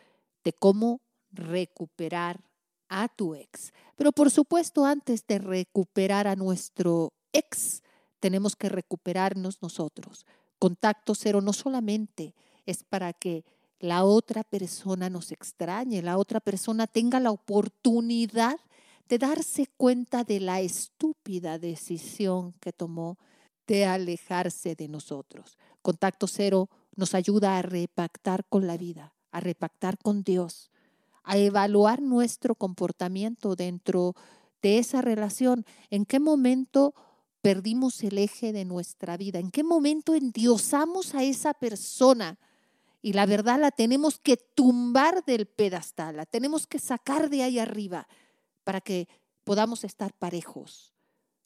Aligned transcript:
de 0.42 0.52
cómo 0.52 1.00
recuperar 1.30 2.49
a 2.90 3.08
tu 3.08 3.34
ex. 3.34 3.72
Pero 3.96 4.12
por 4.12 4.30
supuesto, 4.30 4.84
antes 4.84 5.26
de 5.26 5.38
recuperar 5.38 6.26
a 6.26 6.36
nuestro 6.36 7.14
ex, 7.32 7.82
tenemos 8.18 8.56
que 8.56 8.68
recuperarnos 8.68 9.62
nosotros. 9.62 10.26
Contacto 10.58 11.14
cero 11.14 11.40
no 11.40 11.54
solamente 11.54 12.34
es 12.66 12.84
para 12.84 13.14
que 13.14 13.46
la 13.78 14.04
otra 14.04 14.44
persona 14.44 15.08
nos 15.08 15.32
extrañe, 15.32 16.02
la 16.02 16.18
otra 16.18 16.40
persona 16.40 16.86
tenga 16.86 17.18
la 17.18 17.30
oportunidad 17.30 18.58
de 19.08 19.18
darse 19.18 19.66
cuenta 19.76 20.22
de 20.22 20.38
la 20.38 20.60
estúpida 20.60 21.58
decisión 21.58 22.52
que 22.60 22.72
tomó 22.72 23.18
de 23.66 23.86
alejarse 23.86 24.74
de 24.74 24.88
nosotros. 24.88 25.56
Contacto 25.80 26.26
cero 26.26 26.68
nos 26.94 27.14
ayuda 27.14 27.56
a 27.56 27.62
repactar 27.62 28.44
con 28.44 28.66
la 28.66 28.76
vida, 28.76 29.14
a 29.32 29.40
repactar 29.40 29.96
con 29.96 30.22
Dios, 30.22 30.70
a 31.30 31.36
evaluar 31.36 32.02
nuestro 32.02 32.56
comportamiento 32.56 33.54
dentro 33.54 34.16
de 34.62 34.78
esa 34.78 35.00
relación, 35.00 35.64
en 35.88 36.04
qué 36.04 36.18
momento 36.18 36.92
perdimos 37.40 38.02
el 38.02 38.18
eje 38.18 38.52
de 38.52 38.64
nuestra 38.64 39.16
vida, 39.16 39.38
en 39.38 39.52
qué 39.52 39.62
momento 39.62 40.16
endiosamos 40.16 41.14
a 41.14 41.22
esa 41.22 41.54
persona 41.54 42.40
y 43.00 43.12
la 43.12 43.26
verdad 43.26 43.60
la 43.60 43.70
tenemos 43.70 44.18
que 44.18 44.38
tumbar 44.38 45.24
del 45.24 45.46
pedestal, 45.46 46.16
la 46.16 46.26
tenemos 46.26 46.66
que 46.66 46.80
sacar 46.80 47.30
de 47.30 47.44
ahí 47.44 47.60
arriba 47.60 48.08
para 48.64 48.80
que 48.80 49.06
podamos 49.44 49.84
estar 49.84 50.12
parejos, 50.12 50.94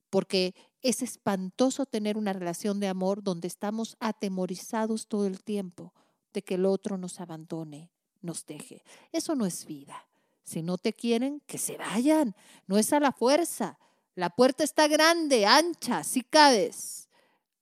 porque 0.09 0.55
es 0.81 1.03
espantoso 1.03 1.85
tener 1.85 2.17
una 2.17 2.33
relación 2.33 2.81
de 2.81 2.89
amor 2.89 3.23
donde 3.23 3.49
estamos 3.49 3.99
atemorizados 4.01 5.09
todo 5.09 5.27
el 5.27 5.45
tiempo 5.45 5.93
de 6.33 6.41
que 6.41 6.55
el 6.55 6.65
otro 6.65 6.97
nos 6.97 7.21
abandone, 7.21 7.91
nos 8.25 8.47
deje. 8.47 8.83
Eso 9.13 9.35
no 9.35 9.47
es 9.47 9.65
vida. 9.67 10.07
Si 10.43 10.63
no 10.63 10.79
te 10.79 10.93
quieren, 10.93 11.41
que 11.47 11.59
se 11.59 11.77
vayan. 11.77 12.35
No 12.67 12.79
es 12.79 12.93
a 12.93 13.01
la 13.01 13.13
fuerza. 13.13 13.79
La 14.15 14.31
puerta 14.31 14.65
está 14.65 14.89
grande, 14.89 15.47
ancha, 15.47 16.05
si 16.05 16.23
cabes. 16.23 17.09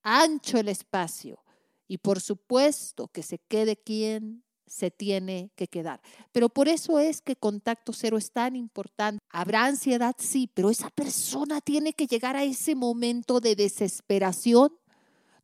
Ancho 0.03 0.59
el 0.59 0.69
espacio. 0.69 1.39
Y 1.87 1.99
por 1.99 2.21
supuesto 2.21 3.09
que 3.09 3.23
se 3.23 3.39
quede 3.39 3.77
quien 3.77 4.45
se 4.67 4.91
tiene 4.91 5.51
que 5.55 5.69
quedar. 5.69 6.01
Pero 6.33 6.49
por 6.49 6.67
eso 6.67 6.99
es 6.99 7.21
que 7.21 7.37
contacto 7.37 7.93
cero 7.93 8.17
es 8.17 8.33
tan 8.33 8.57
importante. 8.57 9.23
Habrá 9.29 9.67
ansiedad, 9.67 10.15
sí, 10.19 10.51
pero 10.55 10.71
esa 10.71 10.89
persona 10.91 11.61
tiene 11.61 11.93
que 11.93 12.07
llegar 12.07 12.37
a 12.37 12.45
ese 12.45 12.75
momento 12.75 13.41
de 13.41 13.55
desesperación 13.55 14.73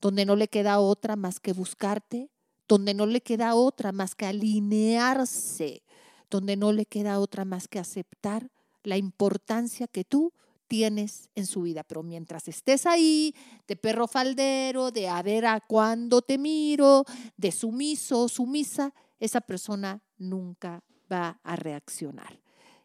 donde 0.01 0.25
no 0.25 0.37
le 0.37 0.49
queda 0.49 0.81
otra 0.81 1.17
más 1.17 1.41
que 1.41 1.53
buscarte, 1.53 2.31
donde 2.69 2.95
no 2.95 3.07
le 3.07 3.23
queda 3.23 3.55
otra 3.55 3.93
más 3.93 4.15
que 4.15 4.27
alinearse, 4.27 5.83
donde 6.31 6.57
no 6.57 6.73
le 6.73 6.85
queda 6.85 7.19
otra 7.19 7.45
más 7.45 7.67
que 7.67 7.79
aceptar 7.79 8.51
la 8.85 8.97
importancia 8.97 9.89
que 9.89 10.05
tú 10.05 10.33
tienes 10.69 11.31
en 11.35 11.47
su 11.47 11.63
vida. 11.63 11.83
Pero 11.83 12.03
mientras 12.03 12.47
estés 12.47 12.87
ahí, 12.87 13.35
de 13.67 13.77
perro 13.77 14.07
faldero, 14.07 14.91
de 14.91 15.09
a 15.09 15.23
ver 15.23 15.47
a 15.47 15.61
cuándo 15.61 16.23
te 16.23 16.39
miro, 16.39 17.05
de 17.37 17.51
sumiso 17.51 18.25
o 18.25 18.29
sumisa, 18.29 18.93
esa 19.19 19.41
persona 19.41 20.03
nunca 20.19 20.85
va 21.11 21.41
a 21.43 21.57
reaccionar. 21.57 22.39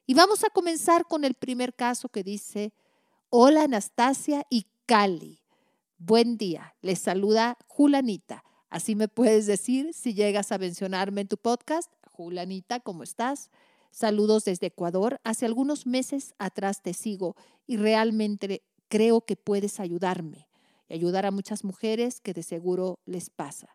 Y 0.05 0.13
vamos 0.13 0.43
a 0.43 0.49
comenzar 0.49 1.05
con 1.05 1.25
el 1.25 1.33
primer 1.33 1.75
caso 1.75 2.09
que 2.09 2.23
dice, 2.23 2.73
hola 3.29 3.63
Anastasia 3.63 4.45
y 4.49 4.65
Cali. 4.85 5.41
Buen 5.97 6.37
día, 6.37 6.75
les 6.81 6.99
saluda 6.99 7.57
Julanita. 7.67 8.43
Así 8.73 8.95
me 8.95 9.07
puedes 9.07 9.45
decir 9.45 9.93
si 9.93 10.15
llegas 10.15 10.51
a 10.51 10.57
mencionarme 10.57 11.21
en 11.21 11.27
tu 11.27 11.37
podcast. 11.37 11.93
Julanita, 12.11 12.79
¿cómo 12.79 13.03
estás? 13.03 13.51
Saludos 13.91 14.45
desde 14.45 14.65
Ecuador. 14.65 15.21
Hace 15.23 15.45
algunos 15.45 15.85
meses 15.85 16.33
atrás 16.39 16.81
te 16.81 16.95
sigo 16.95 17.35
y 17.67 17.77
realmente 17.77 18.63
creo 18.87 19.21
que 19.21 19.35
puedes 19.35 19.79
ayudarme 19.79 20.47
y 20.89 20.95
ayudar 20.95 21.27
a 21.27 21.31
muchas 21.31 21.63
mujeres 21.63 22.19
que 22.19 22.33
de 22.33 22.41
seguro 22.41 22.97
les 23.05 23.29
pasa. 23.29 23.67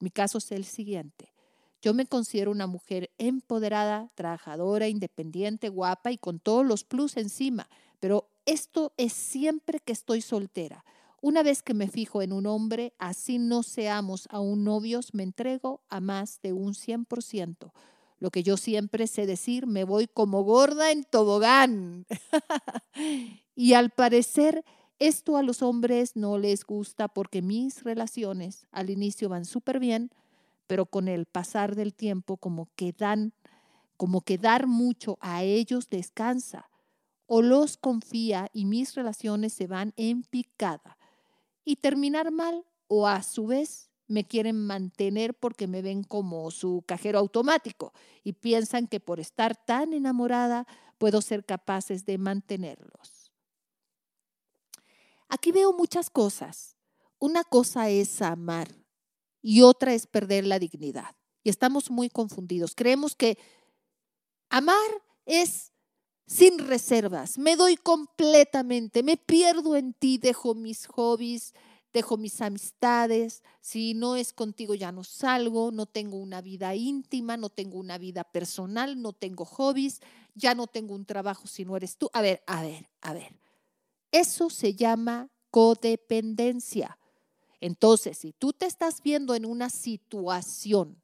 Mi 0.00 0.10
caso 0.10 0.36
es 0.36 0.52
el 0.52 0.66
siguiente. 0.66 1.32
Yo 1.80 1.94
me 1.94 2.04
considero 2.04 2.50
una 2.50 2.66
mujer 2.66 3.08
empoderada, 3.16 4.10
trabajadora, 4.14 4.86
independiente, 4.86 5.70
guapa 5.70 6.12
y 6.12 6.18
con 6.18 6.40
todos 6.40 6.66
los 6.66 6.84
plus 6.84 7.16
encima, 7.16 7.70
pero 8.00 8.28
esto 8.44 8.92
es 8.98 9.14
siempre 9.14 9.80
que 9.80 9.94
estoy 9.94 10.20
soltera. 10.20 10.84
Una 11.24 11.44
vez 11.44 11.62
que 11.62 11.72
me 11.72 11.86
fijo 11.86 12.20
en 12.20 12.32
un 12.32 12.46
hombre, 12.46 12.94
así 12.98 13.38
no 13.38 13.62
seamos 13.62 14.26
aún 14.28 14.64
novios, 14.64 15.14
me 15.14 15.22
entrego 15.22 15.80
a 15.88 16.00
más 16.00 16.40
de 16.42 16.52
un 16.52 16.74
100%. 16.74 17.72
Lo 18.18 18.32
que 18.32 18.42
yo 18.42 18.56
siempre 18.56 19.06
sé 19.06 19.24
decir, 19.24 19.68
me 19.68 19.84
voy 19.84 20.08
como 20.08 20.42
gorda 20.42 20.90
en 20.90 21.04
tobogán. 21.04 22.06
y 23.54 23.74
al 23.74 23.90
parecer, 23.90 24.64
esto 24.98 25.36
a 25.36 25.44
los 25.44 25.62
hombres 25.62 26.16
no 26.16 26.38
les 26.38 26.64
gusta 26.64 27.06
porque 27.06 27.40
mis 27.40 27.84
relaciones 27.84 28.66
al 28.72 28.90
inicio 28.90 29.28
van 29.28 29.44
súper 29.44 29.78
bien, 29.78 30.10
pero 30.66 30.86
con 30.86 31.06
el 31.06 31.26
pasar 31.26 31.76
del 31.76 31.94
tiempo 31.94 32.36
como 32.36 32.68
que 32.74 32.92
dan, 32.92 33.32
como 33.96 34.22
que 34.22 34.38
dar 34.38 34.66
mucho 34.66 35.18
a 35.20 35.44
ellos 35.44 35.88
descansa 35.88 36.68
o 37.26 37.42
los 37.42 37.76
confía 37.76 38.50
y 38.52 38.64
mis 38.64 38.96
relaciones 38.96 39.52
se 39.52 39.68
van 39.68 39.92
en 39.96 40.24
picada 40.24 40.98
y 41.64 41.76
terminar 41.76 42.30
mal 42.30 42.64
o 42.88 43.06
a 43.06 43.22
su 43.22 43.46
vez 43.46 43.90
me 44.06 44.26
quieren 44.26 44.56
mantener 44.66 45.34
porque 45.34 45.66
me 45.66 45.80
ven 45.80 46.02
como 46.04 46.50
su 46.50 46.84
cajero 46.86 47.18
automático 47.18 47.92
y 48.22 48.34
piensan 48.34 48.86
que 48.86 49.00
por 49.00 49.20
estar 49.20 49.56
tan 49.56 49.94
enamorada 49.94 50.66
puedo 50.98 51.22
ser 51.22 51.44
capaces 51.44 52.04
de 52.04 52.18
mantenerlos. 52.18 53.32
Aquí 55.28 55.50
veo 55.50 55.72
muchas 55.72 56.10
cosas. 56.10 56.76
Una 57.18 57.42
cosa 57.42 57.88
es 57.88 58.20
amar 58.20 58.68
y 59.40 59.62
otra 59.62 59.94
es 59.94 60.06
perder 60.06 60.46
la 60.46 60.58
dignidad. 60.58 61.16
Y 61.42 61.48
estamos 61.48 61.90
muy 61.90 62.10
confundidos. 62.10 62.74
Creemos 62.74 63.16
que 63.16 63.38
amar 64.50 64.76
es 65.24 65.71
sin 66.26 66.58
reservas, 66.58 67.38
me 67.38 67.56
doy 67.56 67.76
completamente, 67.76 69.02
me 69.02 69.16
pierdo 69.16 69.76
en 69.76 69.92
ti, 69.92 70.18
dejo 70.18 70.54
mis 70.54 70.86
hobbies, 70.86 71.54
dejo 71.92 72.16
mis 72.16 72.40
amistades, 72.40 73.42
si 73.60 73.94
no 73.94 74.16
es 74.16 74.32
contigo 74.32 74.74
ya 74.74 74.92
no 74.92 75.04
salgo, 75.04 75.70
no 75.72 75.86
tengo 75.86 76.16
una 76.16 76.40
vida 76.40 76.74
íntima, 76.74 77.36
no 77.36 77.50
tengo 77.50 77.78
una 77.78 77.98
vida 77.98 78.24
personal, 78.24 79.00
no 79.00 79.12
tengo 79.12 79.44
hobbies, 79.44 80.00
ya 80.34 80.54
no 80.54 80.66
tengo 80.66 80.94
un 80.94 81.04
trabajo 81.04 81.46
si 81.46 81.64
no 81.64 81.76
eres 81.76 81.96
tú. 81.98 82.08
A 82.12 82.22
ver, 82.22 82.42
a 82.46 82.62
ver, 82.62 82.88
a 83.02 83.12
ver. 83.12 83.38
Eso 84.10 84.48
se 84.48 84.74
llama 84.74 85.28
codependencia. 85.50 86.98
Entonces, 87.60 88.18
si 88.18 88.32
tú 88.32 88.52
te 88.52 88.66
estás 88.66 89.02
viendo 89.02 89.34
en 89.34 89.44
una 89.44 89.70
situación 89.70 91.01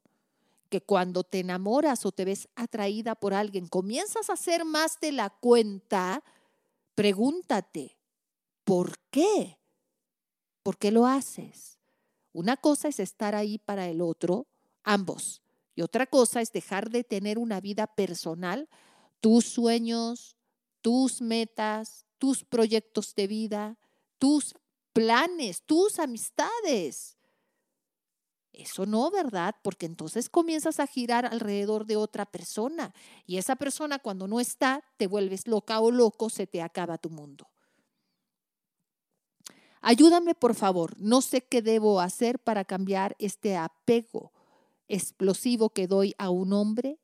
que 0.69 0.81
cuando 0.81 1.25
te 1.25 1.41
enamoras 1.41 2.05
o 2.07 2.13
te 2.13 2.25
ves 2.25 2.49
atraída 2.55 3.15
por 3.15 3.35
alguien, 3.35 3.67
comienzas 3.67 4.31
a 4.31 4.35
hacer 4.35 4.65
más 4.65 5.01
de 5.01 5.13
la 5.13 5.31
cuenta, 5.31 6.23
pregúntate, 6.95 7.99
¿por 8.65 8.99
qué? 9.11 9.59
¿Por 10.63 10.79
qué 10.79 10.91
lo 10.91 11.07
haces? 11.07 11.79
Una 12.33 12.57
cosa 12.57 12.89
es 12.89 13.01
estar 13.01 13.35
ahí 13.35 13.59
para 13.59 13.89
el 13.89 14.01
otro, 14.01 14.47
ambos, 14.85 15.43
y 15.75 15.83
otra 15.83 16.07
cosa 16.07 16.41
es 16.41 16.53
dejar 16.53 16.91
de 16.91 17.05
tener 17.05 17.39
una 17.39 17.61
vida 17.61 17.87
personal, 17.87 18.69
tus 19.21 19.45
sueños, 19.45 20.37
tus 20.83 21.21
metas, 21.21 22.05
tus 22.19 22.45
proyectos 22.45 23.15
de 23.15 23.27
vida, 23.27 23.79
tus 24.19 24.55
planes, 24.93 25.63
tus 25.63 25.99
amistades. 25.99 27.18
Eso 28.59 28.87
no, 28.87 29.09
¿verdad? 29.13 29.55
Porque 29.63 29.87
entonces 29.87 30.29
comienzas 30.29 30.81
a 30.81 30.89
girar 30.89 31.25
alrededor 31.25 31.87
de 31.87 31.95
otra 31.95 32.27
persona 32.27 32.93
y 33.25 33.37
esa 33.37 33.55
persona 33.55 34.01
cuando 34.01 34.27
no 34.27 34.41
está, 34.41 34.83
te 34.97 35.07
vuelves 35.07 35.47
loca 35.47 35.79
o 35.79 35.93
loco, 35.93 36.29
se 36.29 36.49
te 36.49 36.61
acaba 36.61 36.99
tu 36.99 37.09
mundo. 37.09 37.47
Ayúdame, 39.81 40.35
por 40.35 40.57
favor. 40.57 40.97
No 40.99 41.21
sé 41.21 41.43
qué 41.43 41.63
debo 41.63 42.01
hacer 42.01 42.41
para 42.41 42.65
cambiar 42.65 43.15
este 43.21 43.57
apego 43.57 44.33
explosivo 44.89 45.71
que 45.71 45.87
doy 45.87 46.17
a 46.19 46.31
un 46.31 46.53
hombre 46.53 46.99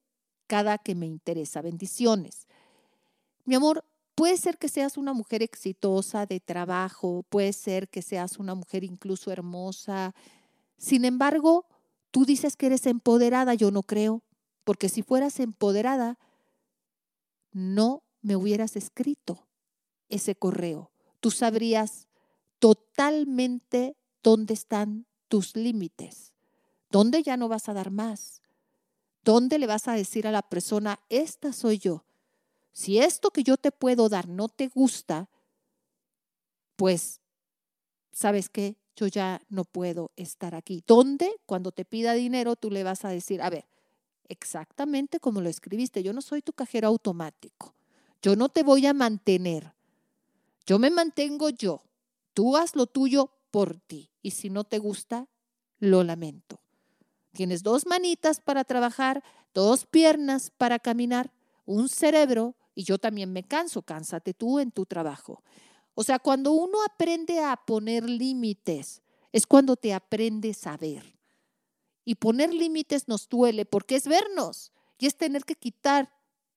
cada 0.48 0.78
que 0.78 0.96
me 0.96 1.06
interesa. 1.06 1.62
Bendiciones. 1.62 2.48
Mi 3.44 3.54
amor, 3.54 3.84
puede 4.16 4.38
ser 4.38 4.58
que 4.58 4.68
seas 4.68 4.96
una 4.96 5.12
mujer 5.12 5.44
exitosa 5.44 6.26
de 6.26 6.40
trabajo, 6.40 7.24
puede 7.28 7.52
ser 7.52 7.88
que 7.88 8.02
seas 8.02 8.40
una 8.40 8.56
mujer 8.56 8.82
incluso 8.82 9.30
hermosa, 9.30 10.16
sin 10.76 11.04
embargo, 11.04 11.66
tú 12.10 12.24
dices 12.24 12.56
que 12.56 12.66
eres 12.66 12.86
empoderada, 12.86 13.54
yo 13.54 13.70
no 13.70 13.82
creo, 13.82 14.22
porque 14.64 14.88
si 14.88 15.02
fueras 15.02 15.40
empoderada, 15.40 16.18
no 17.52 18.02
me 18.22 18.36
hubieras 18.36 18.76
escrito 18.76 19.46
ese 20.08 20.34
correo. 20.34 20.90
Tú 21.20 21.30
sabrías 21.30 22.08
totalmente 22.58 23.96
dónde 24.22 24.54
están 24.54 25.06
tus 25.28 25.56
límites, 25.56 26.32
dónde 26.90 27.22
ya 27.22 27.36
no 27.36 27.48
vas 27.48 27.68
a 27.68 27.74
dar 27.74 27.90
más, 27.90 28.42
dónde 29.22 29.58
le 29.58 29.66
vas 29.66 29.88
a 29.88 29.94
decir 29.94 30.26
a 30.26 30.32
la 30.32 30.42
persona, 30.42 31.00
esta 31.08 31.52
soy 31.52 31.78
yo. 31.78 32.04
Si 32.72 32.98
esto 32.98 33.30
que 33.30 33.42
yo 33.42 33.56
te 33.56 33.70
puedo 33.70 34.08
dar 34.08 34.28
no 34.28 34.48
te 34.48 34.68
gusta, 34.68 35.28
pues, 36.76 37.20
¿sabes 38.12 38.48
qué? 38.48 38.76
Yo 38.96 39.06
ya 39.06 39.42
no 39.48 39.64
puedo 39.64 40.12
estar 40.16 40.54
aquí. 40.54 40.82
¿Dónde? 40.86 41.30
Cuando 41.46 41.72
te 41.72 41.84
pida 41.84 42.14
dinero, 42.14 42.56
tú 42.56 42.70
le 42.70 42.84
vas 42.84 43.04
a 43.04 43.08
decir, 43.08 43.42
a 43.42 43.50
ver, 43.50 43.66
exactamente 44.28 45.20
como 45.20 45.40
lo 45.40 45.48
escribiste, 45.48 46.02
yo 46.02 46.12
no 46.12 46.22
soy 46.22 46.42
tu 46.42 46.52
cajero 46.52 46.88
automático, 46.88 47.74
yo 48.22 48.36
no 48.36 48.48
te 48.48 48.62
voy 48.62 48.86
a 48.86 48.94
mantener, 48.94 49.74
yo 50.66 50.78
me 50.78 50.90
mantengo 50.90 51.50
yo, 51.50 51.82
tú 52.32 52.56
haz 52.56 52.74
lo 52.74 52.86
tuyo 52.86 53.30
por 53.50 53.76
ti 53.76 54.10
y 54.22 54.32
si 54.32 54.50
no 54.50 54.64
te 54.64 54.78
gusta, 54.78 55.28
lo 55.78 56.02
lamento. 56.02 56.60
Tienes 57.32 57.62
dos 57.62 57.86
manitas 57.86 58.40
para 58.40 58.64
trabajar, 58.64 59.22
dos 59.52 59.86
piernas 59.86 60.50
para 60.56 60.78
caminar, 60.78 61.32
un 61.66 61.88
cerebro 61.88 62.54
y 62.74 62.84
yo 62.84 62.98
también 62.98 63.32
me 63.32 63.42
canso, 63.42 63.82
cánsate 63.82 64.34
tú 64.34 64.58
en 64.58 64.70
tu 64.70 64.86
trabajo. 64.86 65.42
O 65.94 66.02
sea, 66.02 66.18
cuando 66.18 66.52
uno 66.52 66.78
aprende 66.84 67.40
a 67.40 67.56
poner 67.56 68.08
límites, 68.08 69.02
es 69.32 69.46
cuando 69.46 69.76
te 69.76 69.92
aprendes 69.92 70.66
a 70.66 70.76
ver. 70.76 71.18
Y 72.04 72.16
poner 72.16 72.52
límites 72.52 73.08
nos 73.08 73.28
duele 73.28 73.64
porque 73.64 73.96
es 73.96 74.06
vernos 74.06 74.72
y 74.98 75.06
es 75.06 75.16
tener 75.16 75.44
que 75.44 75.54
quitar, 75.54 76.10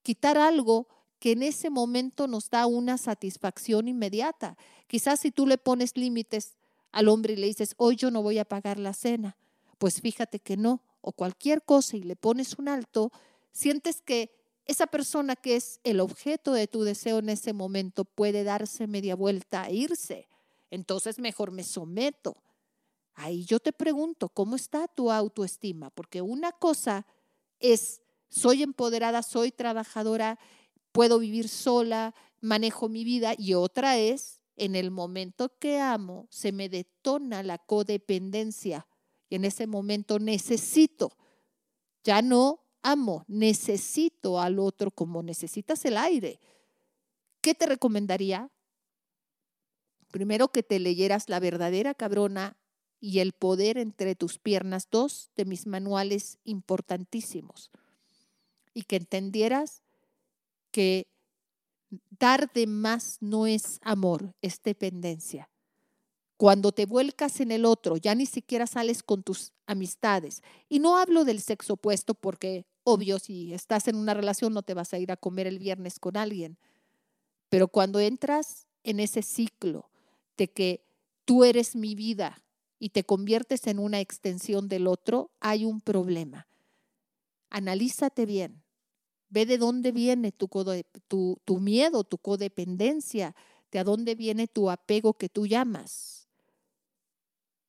quitar 0.03 0.37
algo 0.37 0.87
que 1.19 1.31
en 1.31 1.43
ese 1.43 1.69
momento 1.69 2.27
nos 2.27 2.49
da 2.49 2.67
una 2.67 2.97
satisfacción 2.97 3.87
inmediata. 3.87 4.57
Quizás 4.87 5.21
si 5.21 5.31
tú 5.31 5.47
le 5.47 5.57
pones 5.57 5.95
límites 5.97 6.57
al 6.91 7.07
hombre 7.07 7.33
y 7.33 7.37
le 7.37 7.47
dices, 7.47 7.73
hoy 7.77 7.95
yo 7.95 8.11
no 8.11 8.21
voy 8.21 8.37
a 8.39 8.45
pagar 8.45 8.77
la 8.77 8.93
cena, 8.93 9.37
pues 9.77 10.01
fíjate 10.01 10.39
que 10.39 10.57
no, 10.57 10.81
o 11.01 11.11
cualquier 11.11 11.63
cosa 11.63 11.97
y 11.97 12.03
le 12.03 12.15
pones 12.15 12.57
un 12.57 12.67
alto, 12.67 13.11
sientes 13.51 14.01
que 14.01 14.36
esa 14.67 14.87
persona 14.87 15.35
que 15.35 15.55
es 15.55 15.79
el 15.83 15.99
objeto 15.99 16.53
de 16.53 16.67
tu 16.67 16.83
deseo 16.83 17.19
en 17.19 17.29
ese 17.29 17.53
momento 17.53 18.05
puede 18.05 18.43
darse 18.43 18.87
media 18.87 19.15
vuelta 19.15 19.67
e 19.67 19.75
irse. 19.75 20.27
Entonces 20.69 21.19
mejor 21.19 21.51
me 21.51 21.63
someto. 21.63 22.43
Ahí 23.13 23.45
yo 23.45 23.59
te 23.59 23.71
pregunto, 23.73 24.29
¿cómo 24.29 24.55
está 24.55 24.87
tu 24.87 25.11
autoestima? 25.11 25.89
Porque 25.89 26.21
una 26.21 26.51
cosa 26.51 27.07
es, 27.59 28.01
soy 28.29 28.61
empoderada, 28.61 29.23
soy 29.23 29.51
trabajadora, 29.51 30.37
puedo 30.91 31.17
vivir 31.17 31.49
sola, 31.49 32.13
manejo 32.41 32.89
mi 32.89 33.03
vida, 33.03 33.33
y 33.37 33.53
otra 33.53 33.97
es, 33.97 34.41
en 34.57 34.75
el 34.75 34.91
momento 34.91 35.57
que 35.57 35.79
amo, 35.79 36.27
se 36.29 36.51
me 36.51 36.67
detona 36.67 37.41
la 37.43 37.57
codependencia 37.57 38.87
y 39.29 39.35
en 39.35 39.45
ese 39.45 39.67
momento 39.67 40.19
necesito, 40.19 41.11
ya 42.03 42.21
no 42.21 42.66
amo, 42.81 43.25
necesito 43.27 44.39
al 44.39 44.59
otro 44.59 44.91
como 44.91 45.23
necesitas 45.23 45.83
el 45.85 45.97
aire. 45.97 46.39
¿Qué 47.41 47.53
te 47.53 47.65
recomendaría? 47.65 48.49
Primero 50.11 50.49
que 50.49 50.63
te 50.63 50.79
leyeras 50.79 51.29
La 51.29 51.39
verdadera 51.39 51.93
cabrona 51.93 52.57
y 52.99 53.19
El 53.19 53.33
poder 53.33 53.77
entre 53.77 54.15
tus 54.15 54.39
piernas, 54.39 54.87
dos 54.89 55.31
de 55.35 55.45
mis 55.45 55.67
manuales 55.67 56.39
importantísimos. 56.43 57.71
Y 58.73 58.83
que 58.83 58.95
entendieras 58.95 59.83
que 60.71 61.07
dar 62.19 62.51
de 62.53 62.67
más 62.67 63.17
no 63.21 63.47
es 63.47 63.79
amor, 63.83 64.33
es 64.41 64.61
dependencia. 64.61 65.49
Cuando 66.37 66.71
te 66.71 66.85
vuelcas 66.85 67.41
en 67.41 67.51
el 67.51 67.65
otro, 67.65 67.97
ya 67.97 68.13
ni 68.13 68.27
siquiera 68.27 68.67
sales 68.67 69.01
con 69.01 69.23
tus 69.23 69.53
amistades. 69.65 70.43
Y 70.69 70.77
no 70.77 70.97
hablo 70.97 71.25
del 71.25 71.41
sexo 71.41 71.73
opuesto 71.73 72.13
porque, 72.13 72.67
obvio, 72.83 73.17
si 73.17 73.53
estás 73.53 73.87
en 73.87 73.95
una 73.95 74.13
relación 74.13 74.53
no 74.53 74.61
te 74.61 74.75
vas 74.75 74.93
a 74.93 74.99
ir 74.99 75.11
a 75.11 75.17
comer 75.17 75.47
el 75.47 75.57
viernes 75.57 75.99
con 75.99 76.15
alguien. 76.15 76.59
Pero 77.49 77.67
cuando 77.69 77.99
entras 77.99 78.67
en 78.83 78.99
ese 78.99 79.23
ciclo 79.23 79.89
de 80.37 80.47
que 80.47 80.85
tú 81.25 81.43
eres 81.43 81.75
mi 81.75 81.95
vida 81.95 82.43
y 82.77 82.89
te 82.89 83.03
conviertes 83.03 83.65
en 83.65 83.79
una 83.79 83.99
extensión 83.99 84.67
del 84.67 84.85
otro, 84.85 85.31
hay 85.39 85.65
un 85.65 85.81
problema. 85.81 86.47
Analízate 87.49 88.27
bien. 88.27 88.63
Ve 89.29 89.47
de 89.47 89.57
dónde 89.57 89.91
viene 89.91 90.31
tu, 90.31 90.47
miedo, 91.59 92.03
tu 92.03 92.17
codependencia, 92.19 93.35
de 93.71 93.79
a 93.79 93.83
dónde 93.83 94.13
viene 94.13 94.47
tu 94.47 94.69
apego 94.69 95.15
que 95.15 95.29
tú 95.29 95.47
llamas 95.47 96.26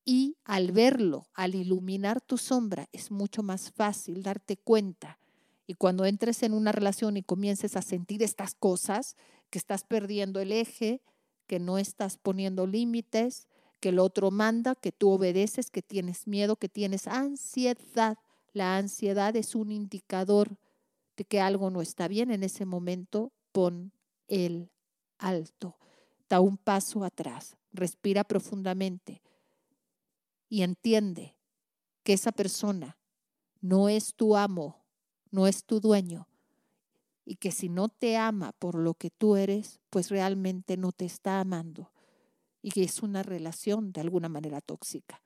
y 0.09 0.37
al 0.43 0.71
verlo, 0.71 1.27
al 1.35 1.53
iluminar 1.53 2.19
tu 2.19 2.39
sombra, 2.39 2.89
es 2.91 3.11
mucho 3.11 3.43
más 3.43 3.69
fácil 3.69 4.23
darte 4.23 4.57
cuenta. 4.57 5.19
Y 5.67 5.75
cuando 5.75 6.03
entres 6.03 6.41
en 6.41 6.53
una 6.53 6.71
relación 6.71 7.15
y 7.15 7.21
comiences 7.21 7.75
a 7.75 7.83
sentir 7.83 8.23
estas 8.23 8.55
cosas, 8.55 9.15
que 9.51 9.59
estás 9.59 9.83
perdiendo 9.83 10.39
el 10.39 10.51
eje, 10.51 11.03
que 11.45 11.59
no 11.59 11.77
estás 11.77 12.17
poniendo 12.17 12.65
límites, 12.65 13.47
que 13.79 13.89
el 13.89 13.99
otro 13.99 14.31
manda, 14.31 14.73
que 14.73 14.91
tú 14.91 15.11
obedeces, 15.11 15.69
que 15.69 15.83
tienes 15.83 16.25
miedo, 16.25 16.55
que 16.55 16.69
tienes 16.69 17.05
ansiedad. 17.05 18.17
La 18.51 18.77
ansiedad 18.77 19.35
es 19.35 19.53
un 19.53 19.71
indicador 19.71 20.57
de 21.17 21.25
que 21.25 21.39
algo 21.39 21.69
no 21.69 21.83
está 21.83 22.07
bien. 22.07 22.31
En 22.31 22.41
ese 22.41 22.65
momento, 22.65 23.31
pon 23.51 23.91
el 24.27 24.71
alto. 25.19 25.77
Da 26.27 26.39
un 26.39 26.57
paso 26.57 27.03
atrás. 27.03 27.57
Respira 27.73 28.23
profundamente 28.23 29.21
y 30.49 30.63
entiende 30.63 31.37
que 32.03 32.13
esa 32.13 32.31
persona 32.31 32.97
no 33.61 33.87
es 33.87 34.15
tu 34.15 34.35
amo, 34.35 34.83
no 35.31 35.47
es 35.47 35.63
tu 35.63 35.79
dueño, 35.79 36.27
y 37.29 37.35
que 37.35 37.51
si 37.51 37.69
no 37.69 37.89
te 37.89 38.17
ama 38.17 38.53
por 38.53 38.73
lo 38.73 38.95
que 38.95 39.11
tú 39.11 39.35
eres, 39.35 39.79
pues 39.91 40.09
realmente 40.09 40.77
no 40.77 40.91
te 40.91 41.05
está 41.05 41.39
amando 41.39 41.91
y 42.63 42.71
que 42.71 42.83
es 42.83 43.03
una 43.03 43.21
relación 43.21 43.91
de 43.91 44.01
alguna 44.01 44.29
manera 44.29 44.61
tóxica. 44.61 45.21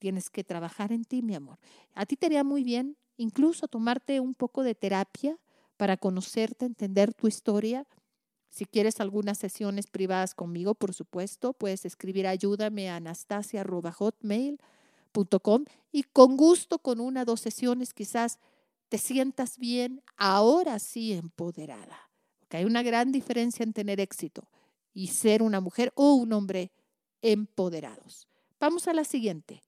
Tienes 0.00 0.30
que 0.30 0.42
trabajar 0.42 0.90
en 0.90 1.04
ti, 1.04 1.22
mi 1.22 1.36
amor. 1.36 1.58
A 1.94 2.06
ti 2.06 2.16
te 2.16 2.26
haría 2.26 2.42
muy 2.42 2.64
bien 2.64 2.96
incluso 3.16 3.68
tomarte 3.68 4.18
un 4.18 4.34
poco 4.34 4.64
de 4.64 4.74
terapia 4.74 5.38
para 5.76 5.96
conocerte, 5.96 6.66
entender 6.66 7.14
tu 7.14 7.28
historia. 7.28 7.86
Si 8.48 8.64
quieres 8.64 9.00
algunas 9.00 9.38
sesiones 9.38 9.86
privadas 9.86 10.34
conmigo, 10.34 10.74
por 10.74 10.92
supuesto, 10.94 11.52
puedes 11.52 11.84
escribir 11.84 12.26
ayúdame 12.26 12.90
a 12.90 12.96
anastasia.hotmail.com 12.96 15.64
y 15.92 16.02
con 16.04 16.36
gusto, 16.36 16.78
con 16.78 17.00
una 17.00 17.22
o 17.22 17.24
dos 17.24 17.40
sesiones, 17.40 17.94
quizás 17.94 18.38
te 18.88 18.98
sientas 18.98 19.58
bien, 19.58 20.02
ahora 20.16 20.78
sí 20.78 21.12
empoderada. 21.12 22.10
Porque 22.38 22.58
hay 22.58 22.64
una 22.64 22.82
gran 22.82 23.12
diferencia 23.12 23.62
en 23.62 23.72
tener 23.72 24.00
éxito 24.00 24.48
y 24.94 25.08
ser 25.08 25.42
una 25.42 25.60
mujer 25.60 25.92
o 25.94 26.14
un 26.14 26.32
hombre 26.32 26.72
empoderados. 27.22 28.26
Vamos 28.58 28.88
a 28.88 28.92
la 28.92 29.04
siguiente. 29.04 29.62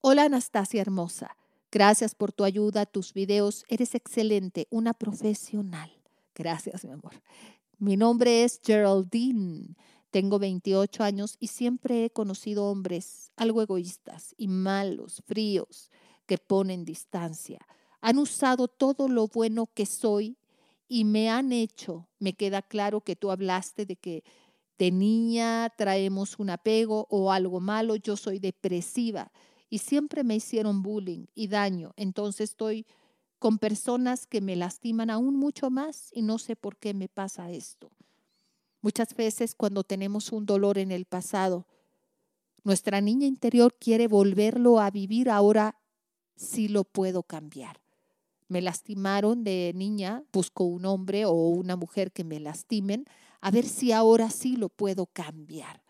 Hola 0.00 0.24
Anastasia 0.24 0.82
hermosa. 0.82 1.36
Gracias 1.70 2.14
por 2.14 2.32
tu 2.32 2.44
ayuda, 2.44 2.86
tus 2.86 3.14
videos. 3.14 3.64
Eres 3.68 3.94
excelente, 3.94 4.66
una 4.70 4.94
profesional. 4.94 5.90
Gracias, 6.34 6.84
mi 6.84 6.92
amor. 6.92 7.12
Mi 7.78 7.96
nombre 7.96 8.44
es 8.44 8.60
Geraldine. 8.62 9.76
Tengo 10.10 10.38
28 10.38 11.02
años 11.02 11.36
y 11.40 11.48
siempre 11.48 12.04
he 12.04 12.10
conocido 12.10 12.66
hombres 12.66 13.32
algo 13.36 13.62
egoístas 13.62 14.34
y 14.36 14.48
malos, 14.48 15.22
fríos, 15.26 15.90
que 16.26 16.38
ponen 16.38 16.84
distancia. 16.84 17.58
Han 18.00 18.18
usado 18.18 18.68
todo 18.68 19.08
lo 19.08 19.26
bueno 19.28 19.68
que 19.74 19.86
soy 19.86 20.36
y 20.88 21.04
me 21.04 21.30
han 21.30 21.52
hecho, 21.52 22.06
me 22.18 22.34
queda 22.34 22.62
claro 22.62 23.00
que 23.00 23.16
tú 23.16 23.30
hablaste 23.30 23.86
de 23.86 23.96
que 23.96 24.22
de 24.78 24.90
niña 24.90 25.72
traemos 25.76 26.38
un 26.38 26.50
apego 26.50 27.06
o 27.10 27.32
algo 27.32 27.60
malo, 27.60 27.96
yo 27.96 28.16
soy 28.16 28.38
depresiva 28.38 29.32
y 29.70 29.78
siempre 29.78 30.24
me 30.24 30.36
hicieron 30.36 30.82
bullying 30.82 31.26
y 31.34 31.48
daño, 31.48 31.92
entonces 31.96 32.50
estoy 32.50 32.86
con 33.38 33.58
personas 33.58 34.26
que 34.26 34.40
me 34.40 34.56
lastiman 34.56 35.10
aún 35.10 35.36
mucho 35.36 35.70
más 35.70 36.10
y 36.12 36.22
no 36.22 36.38
sé 36.38 36.56
por 36.56 36.76
qué 36.76 36.94
me 36.94 37.08
pasa 37.08 37.50
esto. 37.50 37.90
Muchas 38.80 39.14
veces 39.14 39.54
cuando 39.54 39.84
tenemos 39.84 40.32
un 40.32 40.46
dolor 40.46 40.78
en 40.78 40.90
el 40.90 41.04
pasado, 41.06 41.66
nuestra 42.64 43.00
niña 43.00 43.26
interior 43.26 43.74
quiere 43.78 44.08
volverlo 44.08 44.80
a 44.80 44.90
vivir, 44.90 45.30
ahora 45.30 45.78
sí 46.36 46.68
lo 46.68 46.84
puedo 46.84 47.22
cambiar. 47.22 47.80
Me 48.48 48.62
lastimaron 48.62 49.44
de 49.44 49.72
niña, 49.74 50.22
busco 50.32 50.64
un 50.64 50.84
hombre 50.86 51.24
o 51.24 51.32
una 51.32 51.76
mujer 51.76 52.12
que 52.12 52.24
me 52.24 52.40
lastimen, 52.40 53.06
a 53.40 53.50
ver 53.50 53.66
si 53.66 53.92
ahora 53.92 54.30
sí 54.30 54.56
lo 54.56 54.68
puedo 54.68 55.06
cambiar, 55.06 55.82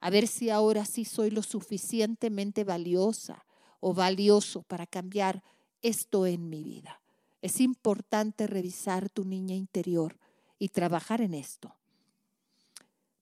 a 0.00 0.10
ver 0.10 0.26
si 0.26 0.50
ahora 0.50 0.84
sí 0.84 1.04
soy 1.04 1.30
lo 1.30 1.42
suficientemente 1.42 2.64
valiosa 2.64 3.46
o 3.80 3.94
valioso 3.94 4.62
para 4.62 4.86
cambiar 4.86 5.42
esto 5.82 6.26
en 6.26 6.48
mi 6.48 6.62
vida. 6.62 7.00
Es 7.42 7.60
importante 7.60 8.46
revisar 8.46 9.10
tu 9.10 9.24
niña 9.24 9.54
interior 9.54 10.18
y 10.58 10.68
trabajar 10.68 11.20
en 11.20 11.34
esto. 11.34 11.74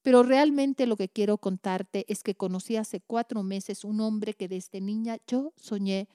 Pero 0.02 0.22
realmente 0.22 0.86
lo 0.86 0.96
que 0.96 1.08
quiero 1.08 1.38
contarte 1.38 2.04
es 2.08 2.22
que 2.22 2.36
conocí 2.36 2.76
hace 2.76 3.00
cuatro 3.00 3.42
meses 3.42 3.84
un 3.84 4.00
hombre 4.00 4.34
que 4.34 4.46
desde 4.46 4.80
niña 4.80 5.18
yo 5.26 5.52
soñé 5.56 6.08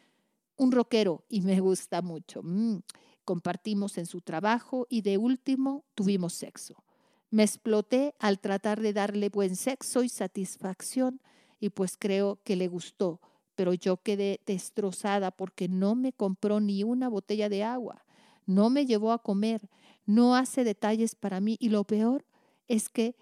un 0.56 0.72
rockero 0.72 1.26
y 1.28 1.42
me 1.42 1.60
gusta 1.60 2.02
mucho. 2.02 2.42
Mm, 2.42 2.78
compartimos 3.26 3.98
en 3.98 4.06
su 4.06 4.22
trabajo 4.22 4.88
y 4.90 5.02
de 5.02 5.18
último 5.18 5.84
tuvimos 5.94 6.34
sexo. 6.34 6.84
Me 7.32 7.44
exploté 7.44 8.16
al 8.20 8.40
tratar 8.40 8.80
de 8.80 8.94
darle 8.94 9.30
buen 9.30 9.56
sexo 9.56 10.04
y 10.04 10.10
satisfacción 10.10 11.22
y 11.60 11.70
pues 11.70 11.98
creo 11.98 12.40
que 12.44 12.56
le 12.56 12.68
gustó, 12.68 13.20
pero 13.62 13.76
yo 13.76 13.98
quedé 13.98 14.42
destrozada 14.48 15.30
porque 15.30 15.68
no 15.68 15.94
me 15.94 16.14
compró 16.14 16.60
ni 16.60 16.84
una 16.84 17.10
botella 17.10 17.48
de 17.48 17.64
agua, 17.64 18.04
no 18.48 18.72
me 18.72 18.88
llevó 18.88 19.12
a 19.12 19.22
comer, 19.22 19.70
no 20.08 20.36
hace 20.36 20.64
detalles 20.64 21.14
para 21.14 21.40
mí 21.40 21.58
y 21.60 21.70
lo 21.70 21.84
peor 21.84 22.26
es 22.68 22.90
que 22.90 23.16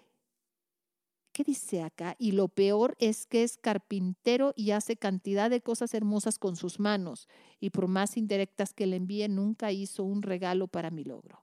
¿Qué 1.32 1.44
dice 1.44 1.82
acá? 1.82 2.16
Y 2.18 2.32
lo 2.32 2.48
peor 2.48 2.96
es 2.98 3.26
que 3.26 3.42
es 3.42 3.58
carpintero 3.58 4.54
y 4.56 4.70
hace 4.70 4.96
cantidad 4.96 5.50
de 5.50 5.60
cosas 5.60 5.92
hermosas 5.92 6.38
con 6.38 6.56
sus 6.56 6.80
manos. 6.80 7.28
Y 7.60 7.68
por 7.68 7.86
más 7.86 8.16
indirectas 8.16 8.72
que 8.72 8.86
le 8.86 8.96
envíe, 8.96 9.28
nunca 9.28 9.70
hizo 9.72 10.04
un 10.04 10.22
regalo 10.22 10.68
para 10.68 10.90
mi 10.90 11.04
logro. 11.04 11.42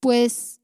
Pues 0.00 0.60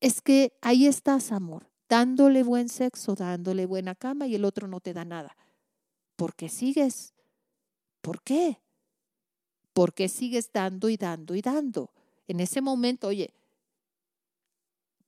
es 0.00 0.20
que 0.22 0.52
ahí 0.62 0.86
estás, 0.86 1.32
amor, 1.32 1.68
dándole 1.88 2.44
buen 2.44 2.68
sexo, 2.68 3.16
dándole 3.16 3.66
buena 3.66 3.96
cama 3.96 4.28
y 4.28 4.36
el 4.36 4.44
otro 4.44 4.68
no 4.68 4.78
te 4.78 4.94
da 4.94 5.04
nada. 5.04 5.36
¿Por 6.18 6.34
qué 6.34 6.48
sigues? 6.48 7.14
¿Por 8.00 8.20
qué? 8.22 8.60
¿Por 9.72 9.94
qué 9.94 10.08
sigues 10.08 10.50
dando 10.52 10.88
y 10.88 10.96
dando 10.96 11.36
y 11.36 11.42
dando? 11.42 11.92
En 12.26 12.40
ese 12.40 12.60
momento, 12.60 13.06
oye, 13.06 13.32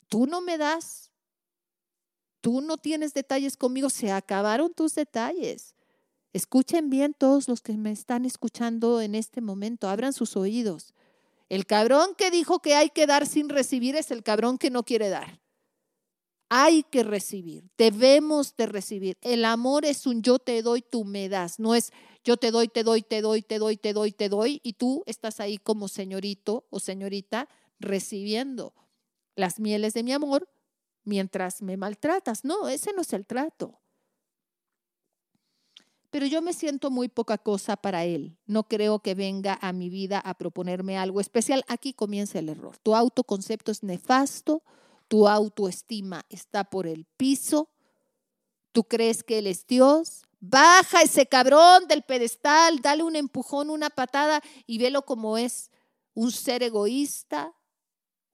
tú 0.08 0.28
no 0.28 0.40
me 0.40 0.56
das, 0.56 1.10
tú 2.40 2.60
no 2.60 2.78
tienes 2.78 3.12
detalles 3.12 3.56
conmigo, 3.56 3.90
se 3.90 4.12
acabaron 4.12 4.72
tus 4.72 4.94
detalles. 4.94 5.74
Escuchen 6.32 6.90
bien 6.90 7.12
todos 7.12 7.48
los 7.48 7.60
que 7.60 7.72
me 7.72 7.90
están 7.90 8.24
escuchando 8.24 9.00
en 9.00 9.16
este 9.16 9.40
momento, 9.40 9.88
abran 9.88 10.12
sus 10.12 10.36
oídos. 10.36 10.94
El 11.48 11.66
cabrón 11.66 12.14
que 12.16 12.30
dijo 12.30 12.60
que 12.60 12.76
hay 12.76 12.90
que 12.90 13.08
dar 13.08 13.26
sin 13.26 13.48
recibir 13.48 13.96
es 13.96 14.12
el 14.12 14.22
cabrón 14.22 14.58
que 14.58 14.70
no 14.70 14.84
quiere 14.84 15.08
dar. 15.08 15.40
Hay 16.50 16.82
que 16.82 17.04
recibir, 17.04 17.70
debemos 17.78 18.56
de 18.56 18.66
recibir. 18.66 19.16
El 19.22 19.44
amor 19.44 19.84
es 19.84 20.06
un 20.06 20.20
yo 20.20 20.38
te 20.38 20.60
doy, 20.62 20.82
tú 20.82 21.04
me 21.04 21.28
das. 21.28 21.58
No 21.58 21.74
es 21.74 21.92
yo 22.24 22.36
te 22.36 22.50
doy, 22.50 22.68
te 22.68 22.82
doy, 22.82 23.02
te 23.02 23.22
doy, 23.22 23.40
te 23.40 23.58
doy, 23.58 23.76
te 23.76 23.92
doy, 23.94 24.12
te 24.12 24.28
doy, 24.28 24.60
y 24.62 24.74
tú 24.74 25.02
estás 25.06 25.40
ahí 25.40 25.56
como 25.56 25.88
señorito 25.88 26.66
o 26.68 26.80
señorita 26.80 27.48
recibiendo 27.78 28.74
las 29.36 29.58
mieles 29.60 29.94
de 29.94 30.02
mi 30.02 30.12
amor 30.12 30.48
mientras 31.04 31.62
me 31.62 31.78
maltratas. 31.78 32.44
No, 32.44 32.68
ese 32.68 32.92
no 32.92 33.02
es 33.02 33.12
el 33.14 33.24
trato 33.24 33.80
pero 36.10 36.26
yo 36.26 36.42
me 36.42 36.52
siento 36.52 36.90
muy 36.90 37.08
poca 37.08 37.38
cosa 37.38 37.76
para 37.76 38.04
Él. 38.04 38.36
No 38.46 38.64
creo 38.64 38.98
que 38.98 39.14
venga 39.14 39.58
a 39.62 39.72
mi 39.72 39.88
vida 39.88 40.18
a 40.18 40.34
proponerme 40.34 40.98
algo 40.98 41.20
especial. 41.20 41.64
Aquí 41.68 41.92
comienza 41.92 42.40
el 42.40 42.48
error. 42.48 42.76
Tu 42.78 42.94
autoconcepto 42.94 43.70
es 43.70 43.84
nefasto, 43.84 44.62
tu 45.10 45.26
autoestima 45.26 46.24
está 46.28 46.62
por 46.62 46.86
el 46.86 47.04
piso, 47.16 47.68
tú 48.70 48.84
crees 48.84 49.24
que 49.24 49.38
Él 49.38 49.48
es 49.48 49.66
Dios. 49.66 50.22
Baja 50.38 51.02
ese 51.02 51.26
cabrón 51.26 51.88
del 51.88 52.02
pedestal, 52.02 52.78
dale 52.80 53.02
un 53.02 53.16
empujón, 53.16 53.70
una 53.70 53.90
patada 53.90 54.40
y 54.68 54.78
velo 54.78 55.02
como 55.02 55.36
es 55.36 55.72
un 56.14 56.30
ser 56.30 56.62
egoísta, 56.62 57.52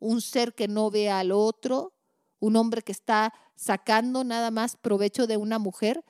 un 0.01 0.21
ser 0.21 0.55
que 0.55 0.69
no 0.69 0.91
ve 0.91 1.09
al 1.09 1.33
otro, 1.33 1.95
un 2.41 2.57
hombre 2.57 2.83
que 2.83 2.93
está 2.93 3.33
sacando 3.55 4.23
nada 4.23 4.51
más 4.51 4.77
provecho 4.77 5.27
de 5.27 5.39
una 5.39 5.59
mujer. 5.59 6.05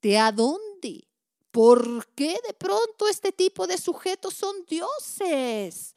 ¿De 0.00 0.18
a 0.18 0.32
dónde? 0.32 1.06
¿Por 1.50 2.08
qué 2.14 2.40
de 2.48 2.54
pronto 2.54 3.08
este 3.10 3.30
tipo 3.30 3.66
de 3.66 3.76
sujetos 3.76 4.32
son 4.32 4.64
dioses? 4.64 5.94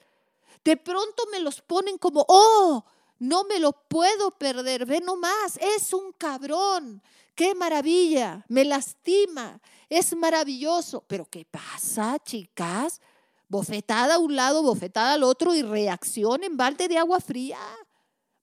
De 0.66 0.76
pronto 0.76 1.24
me 1.32 1.40
los 1.40 1.62
ponen 1.62 1.98
como, 1.98 2.26
oh, 2.28 2.84
no 3.20 3.44
me 3.46 3.60
lo 3.60 3.72
puedo 3.72 4.32
perder, 4.32 4.86
ve 4.86 5.02
nomás, 5.02 5.58
es 5.58 5.94
un 5.94 6.12
cabrón, 6.14 7.02
qué 7.36 7.56
maravilla, 7.56 8.46
me 8.48 8.66
lastima, 8.66 9.60
es 9.90 10.16
maravilloso. 10.16 11.04
Pero 11.08 11.26
¿qué 11.26 11.46
pasa, 11.46 12.18
chicas? 12.24 13.02
Bofetada 13.48 14.16
a 14.16 14.20
un 14.20 14.36
lado, 14.36 14.64
bofetada 14.64 15.14
al 15.14 15.24
otro 15.24 15.54
y 15.54 15.62
reacción 15.62 16.44
en 16.44 16.58
balde 16.58 16.88
de 16.88 16.98
agua 16.98 17.20
fría 17.20 17.60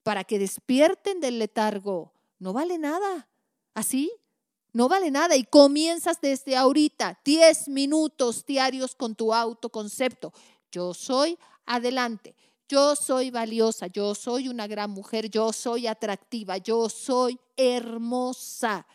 para 0.03 0.25
que 0.25 0.39
despierten 0.39 1.21
del 1.21 1.39
letargo. 1.39 2.13
No 2.39 2.53
vale 2.53 2.79
nada. 2.79 3.29
¿Así? 3.75 4.13
No 4.73 4.89
vale 4.89 5.11
nada 5.11 5.37
y 5.37 5.45
comienzas 5.45 6.21
desde 6.21 6.57
ahorita 6.57 7.21
10 7.25 7.69
minutos 7.69 8.45
diarios 8.47 8.95
con 8.95 9.15
tu 9.15 9.35
autoconcepto. 9.35 10.33
Yo 10.71 10.95
soy 10.95 11.39
adelante, 11.67 12.35
yo 12.73 12.97
soy 12.97 13.31
valiosa, 13.31 13.89
yo 13.89 14.15
soy 14.15 14.49
una 14.49 14.67
gran 14.67 14.91
mujer, 14.91 15.29
yo 15.29 15.53
soy 15.53 15.87
atractiva, 15.87 16.57
yo 16.57 16.89
soy 16.89 17.39
hermosa, 17.55 18.87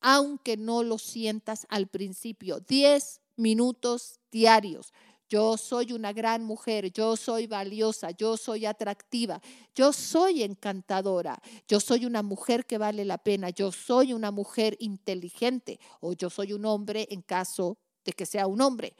aunque 0.00 0.56
no 0.56 0.84
lo 0.84 0.96
sientas 0.96 1.66
al 1.68 1.88
principio. 1.88 2.60
10 2.60 3.20
minutos 3.34 4.20
diarios. 4.30 4.92
Yo 5.28 5.56
soy 5.56 5.90
una 5.90 6.12
gran 6.12 6.44
mujer, 6.44 6.92
yo 6.92 7.16
soy 7.16 7.48
valiosa, 7.48 8.12
yo 8.12 8.36
soy 8.36 8.64
atractiva, 8.64 9.40
yo 9.74 9.92
soy 9.92 10.44
encantadora, 10.44 11.42
yo 11.66 11.80
soy 11.80 12.06
una 12.06 12.22
mujer 12.22 12.64
que 12.64 12.78
vale 12.78 13.04
la 13.04 13.18
pena, 13.18 13.50
yo 13.50 13.72
soy 13.72 14.12
una 14.12 14.30
mujer 14.30 14.76
inteligente 14.78 15.80
o 15.98 16.12
yo 16.12 16.30
soy 16.30 16.52
un 16.52 16.64
hombre 16.64 17.08
en 17.10 17.22
caso 17.22 17.76
de 18.04 18.12
que 18.12 18.24
sea 18.24 18.46
un 18.46 18.60
hombre. 18.60 18.94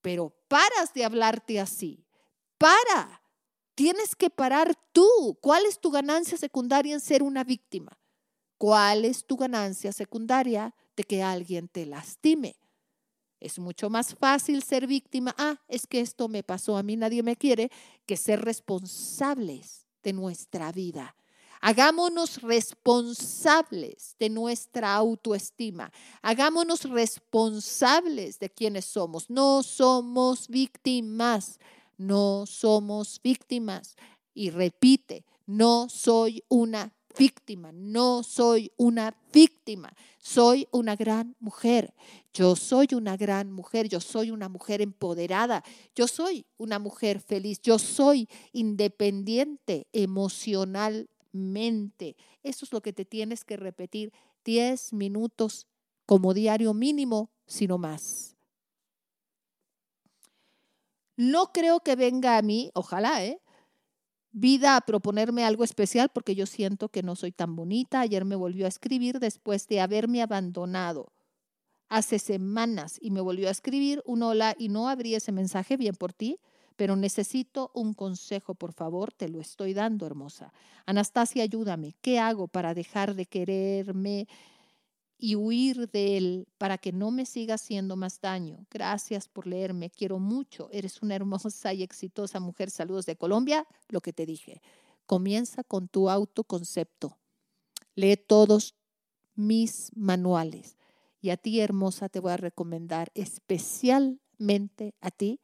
Pero 0.00 0.34
paras 0.48 0.92
de 0.92 1.04
hablarte 1.04 1.60
así, 1.60 2.04
para. 2.58 3.22
Tienes 3.76 4.16
que 4.16 4.30
parar 4.30 4.74
tú. 4.92 5.38
¿Cuál 5.40 5.66
es 5.66 5.78
tu 5.78 5.90
ganancia 5.90 6.36
secundaria 6.36 6.94
en 6.94 7.00
ser 7.00 7.22
una 7.22 7.44
víctima? 7.44 7.96
¿Cuál 8.58 9.04
es 9.04 9.26
tu 9.26 9.36
ganancia 9.36 9.92
secundaria 9.92 10.74
de 10.96 11.04
que 11.04 11.22
alguien 11.22 11.68
te 11.68 11.84
lastime? 11.84 12.56
Es 13.38 13.58
mucho 13.58 13.90
más 13.90 14.14
fácil 14.14 14.62
ser 14.62 14.86
víctima, 14.86 15.34
ah, 15.36 15.60
es 15.68 15.86
que 15.86 16.00
esto 16.00 16.26
me 16.26 16.42
pasó, 16.42 16.78
a 16.78 16.82
mí 16.82 16.96
nadie 16.96 17.22
me 17.22 17.36
quiere, 17.36 17.70
que 18.06 18.16
ser 18.16 18.42
responsables 18.42 19.86
de 20.02 20.14
nuestra 20.14 20.72
vida. 20.72 21.14
Hagámonos 21.60 22.40
responsables 22.40 24.16
de 24.18 24.30
nuestra 24.30 24.94
autoestima. 24.94 25.92
Hagámonos 26.22 26.84
responsables 26.84 28.38
de 28.38 28.48
quienes 28.48 28.86
somos. 28.86 29.28
No 29.28 29.62
somos 29.62 30.48
víctimas. 30.48 31.58
No 31.96 32.44
somos 32.46 33.20
víctimas. 33.22 33.96
Y 34.34 34.50
repite, 34.50 35.24
no 35.46 35.88
soy 35.88 36.44
una 36.48 36.92
víctima, 37.18 37.72
no 37.72 38.22
soy 38.22 38.70
una 38.76 39.16
víctima, 39.32 39.90
soy 40.18 40.68
una 40.70 40.94
gran 40.96 41.34
mujer. 41.40 41.94
Yo 42.32 42.54
soy 42.56 42.88
una 42.92 43.16
gran 43.16 43.50
mujer, 43.50 43.88
yo 43.88 44.00
soy 44.00 44.30
una 44.30 44.50
mujer 44.50 44.82
empoderada, 44.82 45.64
yo 45.94 46.06
soy 46.06 46.44
una 46.58 46.78
mujer 46.78 47.20
feliz, 47.20 47.62
yo 47.62 47.78
soy 47.78 48.28
independiente 48.52 49.86
emocionalmente. 49.92 52.16
Eso 52.42 52.66
es 52.66 52.72
lo 52.72 52.82
que 52.82 52.92
te 52.92 53.06
tienes 53.06 53.44
que 53.44 53.56
repetir 53.56 54.12
10 54.44 54.92
minutos 54.92 55.66
como 56.04 56.34
diario 56.34 56.74
mínimo, 56.74 57.30
sino 57.46 57.78
más. 57.78 58.35
No 61.16 61.52
creo 61.52 61.80
que 61.80 61.96
venga 61.96 62.36
a 62.36 62.42
mí, 62.42 62.70
ojalá, 62.74 63.24
¿eh? 63.24 63.40
vida 64.38 64.76
a 64.76 64.82
proponerme 64.82 65.44
algo 65.44 65.64
especial 65.64 66.10
porque 66.12 66.34
yo 66.34 66.44
siento 66.44 66.90
que 66.90 67.02
no 67.02 67.16
soy 67.16 67.32
tan 67.32 67.56
bonita. 67.56 68.00
Ayer 68.00 68.26
me 68.26 68.36
volvió 68.36 68.66
a 68.66 68.68
escribir 68.68 69.18
después 69.18 69.66
de 69.66 69.80
haberme 69.80 70.20
abandonado 70.20 71.10
hace 71.88 72.18
semanas 72.18 72.98
y 73.00 73.10
me 73.10 73.22
volvió 73.22 73.48
a 73.48 73.52
escribir 73.52 74.02
un 74.04 74.22
hola 74.22 74.54
y 74.58 74.68
no 74.68 74.90
abrí 74.90 75.14
ese 75.14 75.32
mensaje 75.32 75.78
bien 75.78 75.94
por 75.94 76.12
ti, 76.12 76.38
pero 76.76 76.96
necesito 76.96 77.70
un 77.72 77.94
consejo, 77.94 78.54
por 78.54 78.74
favor, 78.74 79.10
te 79.10 79.30
lo 79.30 79.40
estoy 79.40 79.72
dando, 79.72 80.04
hermosa. 80.04 80.52
Anastasia, 80.84 81.42
ayúdame. 81.42 81.94
¿Qué 82.02 82.18
hago 82.18 82.46
para 82.46 82.74
dejar 82.74 83.14
de 83.14 83.24
quererme? 83.24 84.28
Y 85.18 85.34
huir 85.34 85.88
de 85.90 86.16
él 86.16 86.48
para 86.58 86.78
que 86.78 86.92
no 86.92 87.10
me 87.10 87.26
siga 87.26 87.54
haciendo 87.54 87.96
más 87.96 88.20
daño. 88.20 88.66
Gracias 88.70 89.28
por 89.28 89.46
leerme, 89.46 89.90
quiero 89.90 90.18
mucho. 90.18 90.68
Eres 90.72 91.02
una 91.02 91.14
hermosa 91.16 91.72
y 91.72 91.82
exitosa 91.82 92.40
mujer. 92.40 92.70
Saludos 92.70 93.06
de 93.06 93.16
Colombia. 93.16 93.66
Lo 93.88 94.00
que 94.00 94.12
te 94.12 94.26
dije. 94.26 94.60
Comienza 95.06 95.62
con 95.62 95.88
tu 95.88 96.10
autoconcepto. 96.10 97.16
Lee 97.94 98.16
todos 98.16 98.74
mis 99.34 99.90
manuales. 99.94 100.76
Y 101.20 101.30
a 101.30 101.36
ti, 101.36 101.60
hermosa, 101.60 102.08
te 102.08 102.20
voy 102.20 102.32
a 102.32 102.36
recomendar 102.36 103.10
especialmente 103.14 104.94
a 105.00 105.10
ti 105.10 105.40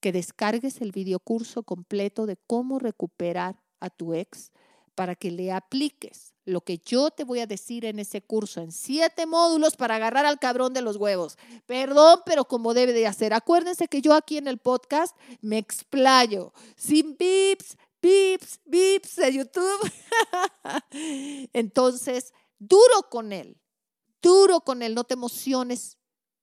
que 0.00 0.12
descargues 0.12 0.80
el 0.80 0.92
videocurso 0.92 1.62
completo 1.62 2.26
de 2.26 2.36
cómo 2.36 2.78
recuperar 2.78 3.62
a 3.80 3.90
tu 3.90 4.12
ex 4.12 4.52
para 4.94 5.14
que 5.14 5.30
le 5.30 5.52
apliques 5.52 6.34
lo 6.44 6.60
que 6.60 6.78
yo 6.78 7.10
te 7.10 7.24
voy 7.24 7.40
a 7.40 7.46
decir 7.46 7.84
en 7.84 7.98
ese 7.98 8.22
curso, 8.22 8.60
en 8.60 8.70
siete 8.70 9.26
módulos 9.26 9.76
para 9.76 9.96
agarrar 9.96 10.26
al 10.26 10.38
cabrón 10.38 10.74
de 10.74 10.82
los 10.82 10.96
huevos. 10.96 11.38
Perdón, 11.66 12.20
pero 12.26 12.44
como 12.44 12.74
debe 12.74 12.92
de 12.92 13.06
hacer. 13.06 13.32
Acuérdense 13.32 13.88
que 13.88 14.02
yo 14.02 14.14
aquí 14.14 14.36
en 14.36 14.48
el 14.48 14.58
podcast 14.58 15.16
me 15.40 15.58
explayo, 15.58 16.52
sin 16.76 17.16
bips, 17.16 17.78
bips, 18.02 18.60
bips 18.66 19.16
de 19.16 19.32
YouTube. 19.32 19.92
Entonces, 21.52 22.34
duro 22.58 23.08
con 23.10 23.32
él, 23.32 23.56
duro 24.20 24.60
con 24.60 24.82
él, 24.82 24.94
no 24.94 25.04
te 25.04 25.14
emociones 25.14 25.98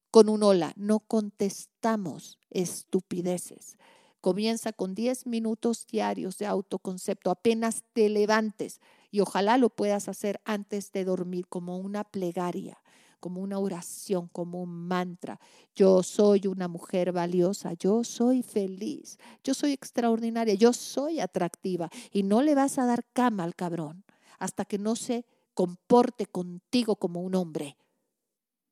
con 0.09 0.27
un 0.27 0.43
hola, 0.43 0.73
no 0.75 0.99
contestamos 0.99 2.37
estupideces. 2.49 3.77
Comienza 4.21 4.71
con 4.71 4.93
10 4.93 5.25
minutos 5.25 5.87
diarios 5.87 6.37
de 6.37 6.45
autoconcepto, 6.45 7.31
apenas 7.31 7.83
te 7.93 8.07
levantes 8.07 8.79
y 9.09 9.19
ojalá 9.19 9.57
lo 9.57 9.71
puedas 9.71 10.07
hacer 10.07 10.39
antes 10.45 10.91
de 10.91 11.05
dormir 11.05 11.47
como 11.47 11.77
una 11.77 12.03
plegaria, 12.03 12.77
como 13.19 13.41
una 13.41 13.57
oración, 13.57 14.27
como 14.27 14.61
un 14.61 14.87
mantra. 14.87 15.39
Yo 15.75 16.03
soy 16.03 16.45
una 16.45 16.67
mujer 16.67 17.11
valiosa, 17.11 17.73
yo 17.73 18.03
soy 18.03 18.43
feliz, 18.43 19.17
yo 19.43 19.55
soy 19.55 19.73
extraordinaria, 19.73 20.53
yo 20.53 20.71
soy 20.71 21.19
atractiva 21.19 21.89
y 22.11 22.21
no 22.21 22.43
le 22.43 22.53
vas 22.53 22.77
a 22.77 22.85
dar 22.85 23.03
cama 23.13 23.43
al 23.43 23.55
cabrón 23.55 24.05
hasta 24.37 24.65
que 24.65 24.77
no 24.77 24.95
se 24.95 25.25
comporte 25.55 26.27
contigo 26.27 26.95
como 26.95 27.21
un 27.21 27.33
hombre. 27.33 27.75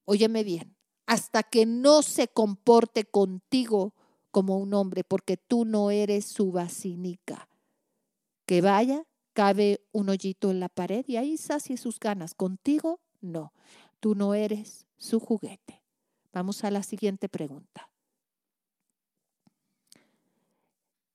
Óyeme 0.05 0.43
bien, 0.43 0.75
hasta 1.07 1.41
que 1.41 1.65
no 1.65 2.03
se 2.03 2.27
comporte 2.27 3.05
contigo 3.05 3.95
como 4.31 4.57
un 4.57 4.73
hombre, 4.73 5.03
porque 5.03 5.37
tú 5.37 5.65
no 5.65 5.91
eres 5.91 6.25
su 6.25 6.51
vacinica. 6.51 7.47
Que 8.45 8.61
vaya, 8.61 9.03
cabe 9.33 9.81
un 9.91 10.09
hoyito 10.09 10.51
en 10.51 10.59
la 10.59 10.69
pared 10.69 11.05
y 11.07 11.17
ahí 11.17 11.37
sacie 11.37 11.77
sus 11.77 11.99
ganas. 11.99 12.33
Contigo, 12.33 12.99
no. 13.21 13.53
Tú 13.99 14.15
no 14.15 14.33
eres 14.33 14.87
su 14.97 15.19
juguete. 15.19 15.81
Vamos 16.31 16.63
a 16.63 16.71
la 16.71 16.83
siguiente 16.83 17.29
pregunta. 17.29 17.89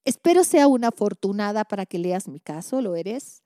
Espero 0.04 0.44
sea 0.44 0.66
una 0.68 0.88
afortunada 0.88 1.64
para 1.64 1.86
que 1.86 1.98
leas 1.98 2.28
mi 2.28 2.40
caso, 2.40 2.82
¿lo 2.82 2.94
eres? 2.94 3.42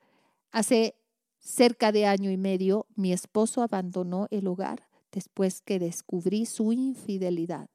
Hace 0.50 0.96
cerca 1.38 1.92
de 1.92 2.06
año 2.06 2.30
y 2.30 2.36
medio 2.36 2.86
mi 2.96 3.12
esposo 3.12 3.62
abandonó 3.62 4.26
el 4.30 4.48
hogar 4.48 4.88
después 5.12 5.60
que 5.60 5.78
descubrí 5.78 6.46
su 6.46 6.72
infidelidad. 6.72 7.70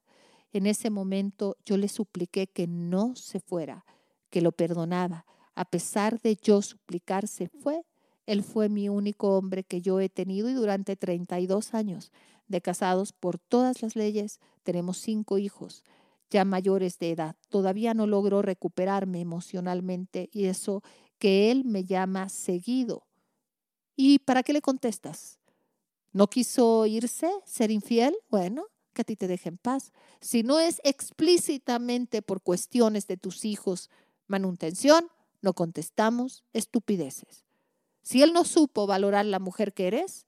En 0.54 0.66
ese 0.66 0.88
momento 0.88 1.56
yo 1.66 1.76
le 1.76 1.88
supliqué 1.88 2.46
que 2.46 2.66
no 2.66 3.14
se 3.16 3.40
fuera, 3.40 3.84
que 4.30 4.40
lo 4.40 4.52
perdonaba. 4.52 5.26
A 5.54 5.64
pesar 5.64 6.20
de 6.20 6.36
yo 6.36 6.62
suplicar, 6.62 7.28
se 7.28 7.48
fue. 7.48 7.84
Él 8.24 8.42
fue 8.42 8.68
mi 8.68 8.88
único 8.88 9.36
hombre 9.36 9.64
que 9.64 9.82
yo 9.82 10.00
he 10.00 10.08
tenido 10.08 10.48
y 10.48 10.54
durante 10.54 10.96
32 10.96 11.74
años 11.74 12.12
de 12.46 12.60
casados 12.60 13.12
por 13.12 13.38
todas 13.38 13.82
las 13.82 13.96
leyes 13.96 14.40
tenemos 14.62 14.98
cinco 14.98 15.38
hijos 15.38 15.82
ya 16.30 16.44
mayores 16.44 16.98
de 16.98 17.10
edad. 17.10 17.36
Todavía 17.48 17.94
no 17.94 18.06
logro 18.06 18.42
recuperarme 18.42 19.20
emocionalmente 19.20 20.30
y 20.32 20.46
eso 20.46 20.82
que 21.18 21.50
él 21.50 21.64
me 21.64 21.84
llama 21.84 22.28
seguido. 22.28 23.06
¿Y 23.96 24.20
para 24.20 24.42
qué 24.42 24.52
le 24.52 24.60
contestas? 24.60 25.38
¿No 26.12 26.28
quiso 26.28 26.86
irse, 26.86 27.30
ser 27.44 27.70
infiel? 27.70 28.16
Bueno, 28.30 28.66
que 28.94 29.02
a 29.02 29.04
ti 29.04 29.16
te 29.16 29.28
deje 29.28 29.50
en 29.50 29.58
paz. 29.58 29.92
Si 30.20 30.42
no 30.42 30.60
es 30.60 30.80
explícitamente 30.84 32.22
por 32.22 32.40
cuestiones 32.40 33.06
de 33.06 33.16
tus 33.16 33.44
hijos, 33.44 33.90
manutención, 34.26 35.08
no 35.42 35.52
contestamos 35.52 36.44
estupideces. 36.52 37.44
Si 38.02 38.22
él 38.22 38.32
no 38.32 38.44
supo 38.44 38.86
valorar 38.86 39.26
la 39.26 39.38
mujer 39.38 39.74
que 39.74 39.88
eres, 39.88 40.26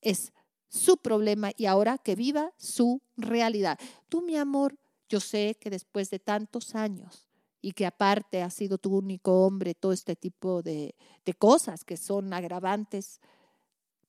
es 0.00 0.32
su 0.68 0.96
problema 0.96 1.52
y 1.56 1.66
ahora 1.66 1.98
que 1.98 2.14
viva 2.14 2.52
su 2.56 3.00
realidad. 3.16 3.78
Tú, 4.08 4.22
mi 4.22 4.36
amor, 4.36 4.76
yo 5.08 5.20
sé 5.20 5.56
que 5.60 5.70
después 5.70 6.10
de 6.10 6.18
tantos 6.18 6.74
años 6.74 7.28
y 7.60 7.72
que 7.72 7.86
aparte 7.86 8.42
has 8.42 8.54
sido 8.54 8.76
tu 8.78 8.96
único 8.96 9.46
hombre, 9.46 9.74
todo 9.74 9.92
este 9.92 10.16
tipo 10.16 10.62
de, 10.62 10.94
de 11.24 11.34
cosas 11.34 11.84
que 11.84 11.96
son 11.96 12.32
agravantes 12.32 13.20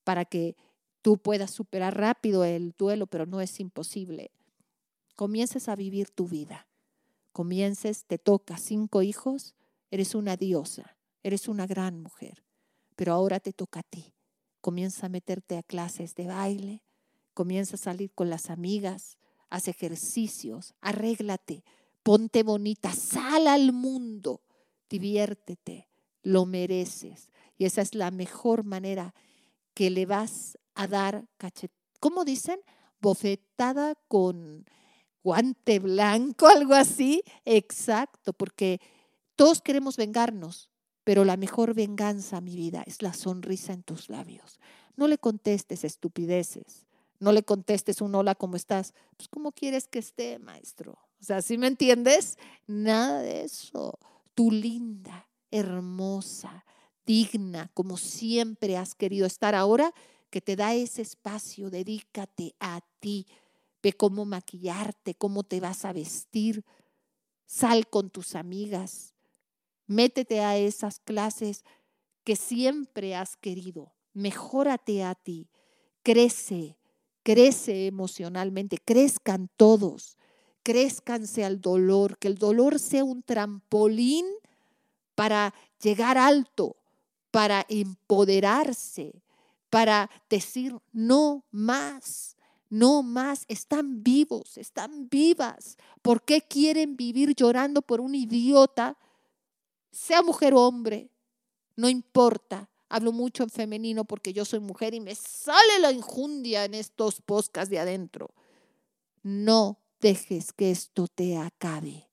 para 0.03 0.25
que 0.25 0.55
tú 1.05 1.19
puedas 1.19 1.51
superar 1.51 1.95
rápido 1.95 2.45
el 2.45 2.73
duelo, 2.75 3.05
pero 3.05 3.27
no 3.27 3.39
es 3.39 3.59
imposible. 3.59 4.31
Comiences 5.15 5.69
a 5.69 5.75
vivir 5.75 6.09
tu 6.09 6.27
vida. 6.27 6.67
Comiences, 7.31 8.05
te 8.05 8.17
toca 8.17 8.57
cinco 8.57 9.03
hijos, 9.03 9.53
eres 9.91 10.15
una 10.15 10.35
diosa, 10.35 10.97
eres 11.21 11.47
una 11.47 11.67
gran 11.67 12.01
mujer, 12.01 12.43
pero 12.95 13.13
ahora 13.13 13.39
te 13.39 13.53
toca 13.53 13.81
a 13.81 13.83
ti. 13.83 14.15
Comienza 14.61 15.05
a 15.05 15.09
meterte 15.09 15.59
a 15.59 15.61
clases 15.61 16.15
de 16.15 16.25
baile, 16.25 16.81
comienza 17.35 17.75
a 17.75 17.77
salir 17.77 18.11
con 18.11 18.31
las 18.31 18.49
amigas, 18.49 19.19
haz 19.51 19.67
ejercicios, 19.67 20.73
arréglate, 20.81 21.63
ponte 22.01 22.41
bonita, 22.41 22.91
sal 22.93 23.45
al 23.45 23.73
mundo, 23.73 24.41
diviértete, 24.89 25.87
lo 26.23 26.47
mereces. 26.47 27.29
Y 27.59 27.65
esa 27.65 27.83
es 27.83 27.93
la 27.93 28.09
mejor 28.09 28.63
manera 28.63 29.13
que 29.75 29.91
le 29.91 30.07
vas 30.07 30.57
a 30.75 30.87
dar 30.87 31.25
cachet, 31.37 31.71
¿cómo 31.99 32.25
dicen? 32.25 32.59
Bofetada 33.01 33.95
con 34.07 34.65
guante 35.23 35.79
blanco, 35.79 36.47
algo 36.47 36.73
así. 36.73 37.23
Exacto, 37.45 38.33
porque 38.33 38.79
todos 39.35 39.61
queremos 39.61 39.97
vengarnos, 39.97 40.69
pero 41.03 41.25
la 41.25 41.37
mejor 41.37 41.73
venganza, 41.73 42.41
mi 42.41 42.55
vida, 42.55 42.83
es 42.85 43.01
la 43.01 43.13
sonrisa 43.13 43.73
en 43.73 43.83
tus 43.83 44.09
labios. 44.09 44.59
No 44.95 45.07
le 45.07 45.17
contestes 45.17 45.83
estupideces. 45.83 46.85
No 47.19 47.31
le 47.31 47.43
contestes 47.43 48.01
un 48.01 48.13
hola, 48.13 48.35
¿cómo 48.35 48.55
estás? 48.55 48.93
Pues, 49.17 49.29
¿cómo 49.29 49.51
quieres 49.51 49.87
que 49.87 49.99
esté, 49.99 50.37
maestro? 50.39 50.93
O 51.19 51.23
sea, 51.23 51.41
¿sí 51.41 51.57
me 51.57 51.67
entiendes? 51.67 52.37
Nada 52.67 53.21
de 53.21 53.43
eso. 53.43 53.97
Tú 54.33 54.51
linda, 54.51 55.29
hermosa, 55.49 56.65
digna, 57.05 57.71
como 57.73 57.97
siempre 57.97 58.77
has 58.77 58.95
querido 58.95 59.25
estar 59.25 59.55
ahora, 59.55 59.93
que 60.29 60.41
te 60.41 60.55
da 60.55 60.73
ese 60.73 61.01
espacio, 61.01 61.69
dedícate 61.69 62.55
a 62.59 62.81
ti. 62.99 63.27
Ve 63.81 63.93
cómo 63.93 64.25
maquillarte, 64.25 65.15
cómo 65.15 65.43
te 65.43 65.59
vas 65.59 65.85
a 65.85 65.93
vestir. 65.93 66.63
Sal 67.45 67.87
con 67.87 68.09
tus 68.09 68.35
amigas. 68.35 69.13
Métete 69.87 70.41
a 70.41 70.57
esas 70.57 70.99
clases 70.99 71.63
que 72.23 72.35
siempre 72.35 73.15
has 73.15 73.37
querido. 73.37 73.93
Mejórate 74.13 75.03
a 75.03 75.13
ti. 75.13 75.47
Crece, 76.01 76.77
crece 77.23 77.87
emocionalmente. 77.87 78.77
Crezcan 78.83 79.49
todos. 79.55 80.17
Crezcanse 80.63 81.45
al 81.45 81.61
dolor. 81.61 82.17
Que 82.17 82.27
el 82.27 82.37
dolor 82.37 82.79
sea 82.79 83.03
un 83.03 83.21
trampolín 83.21 84.25
para 85.13 85.53
llegar 85.79 86.17
alto 86.17 86.77
para 87.35 87.65
empoderarse, 87.67 89.21
para 89.75 90.09
decir 90.29 90.73
no 90.93 91.43
más, 91.51 92.37
no 92.69 93.03
más, 93.03 93.43
están 93.49 94.03
vivos, 94.03 94.55
están 94.55 95.09
vivas. 95.09 95.75
¿Por 96.01 96.23
qué 96.23 96.39
quieren 96.39 96.95
vivir 96.95 97.35
llorando 97.35 97.81
por 97.81 97.99
un 97.99 98.15
idiota? 98.15 98.97
Sea 99.91 100.21
mujer 100.21 100.53
o 100.53 100.61
hombre, 100.61 101.09
no 101.75 101.89
importa. 101.89 102.69
Hablo 102.87 103.11
mucho 103.11 103.43
en 103.43 103.49
femenino 103.49 104.05
porque 104.05 104.31
yo 104.31 104.45
soy 104.45 104.61
mujer 104.61 104.93
y 104.93 105.01
me 105.01 105.13
sale 105.13 105.79
la 105.81 105.91
injundia 105.91 106.63
en 106.63 106.73
estos 106.73 107.19
podcasts 107.19 107.69
de 107.69 107.79
adentro. 107.79 108.33
No 109.23 109.81
dejes 109.99 110.53
que 110.53 110.71
esto 110.71 111.09
te 111.09 111.35
acabe. 111.35 112.07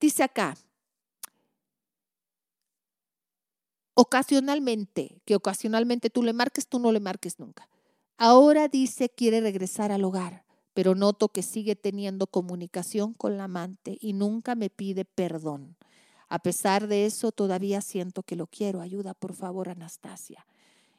Dice 0.00 0.24
acá, 0.24 0.56
ocasionalmente, 3.94 5.20
que 5.24 5.36
ocasionalmente 5.36 6.10
tú 6.10 6.22
le 6.22 6.32
marques, 6.32 6.66
tú 6.66 6.78
no 6.78 6.92
le 6.92 7.00
marques 7.00 7.38
nunca. 7.38 7.68
Ahora 8.16 8.68
dice 8.68 9.08
quiere 9.08 9.40
regresar 9.40 9.92
al 9.92 10.04
hogar, 10.04 10.44
pero 10.74 10.94
noto 10.94 11.28
que 11.28 11.42
sigue 11.42 11.76
teniendo 11.76 12.26
comunicación 12.26 13.14
con 13.14 13.36
la 13.36 13.44
amante 13.44 13.98
y 14.00 14.12
nunca 14.12 14.54
me 14.54 14.70
pide 14.70 15.04
perdón. 15.04 15.76
A 16.28 16.38
pesar 16.38 16.86
de 16.88 17.04
eso, 17.04 17.30
todavía 17.30 17.82
siento 17.82 18.22
que 18.22 18.36
lo 18.36 18.46
quiero. 18.46 18.80
Ayuda, 18.80 19.12
por 19.12 19.34
favor, 19.34 19.68
Anastasia. 19.68 20.46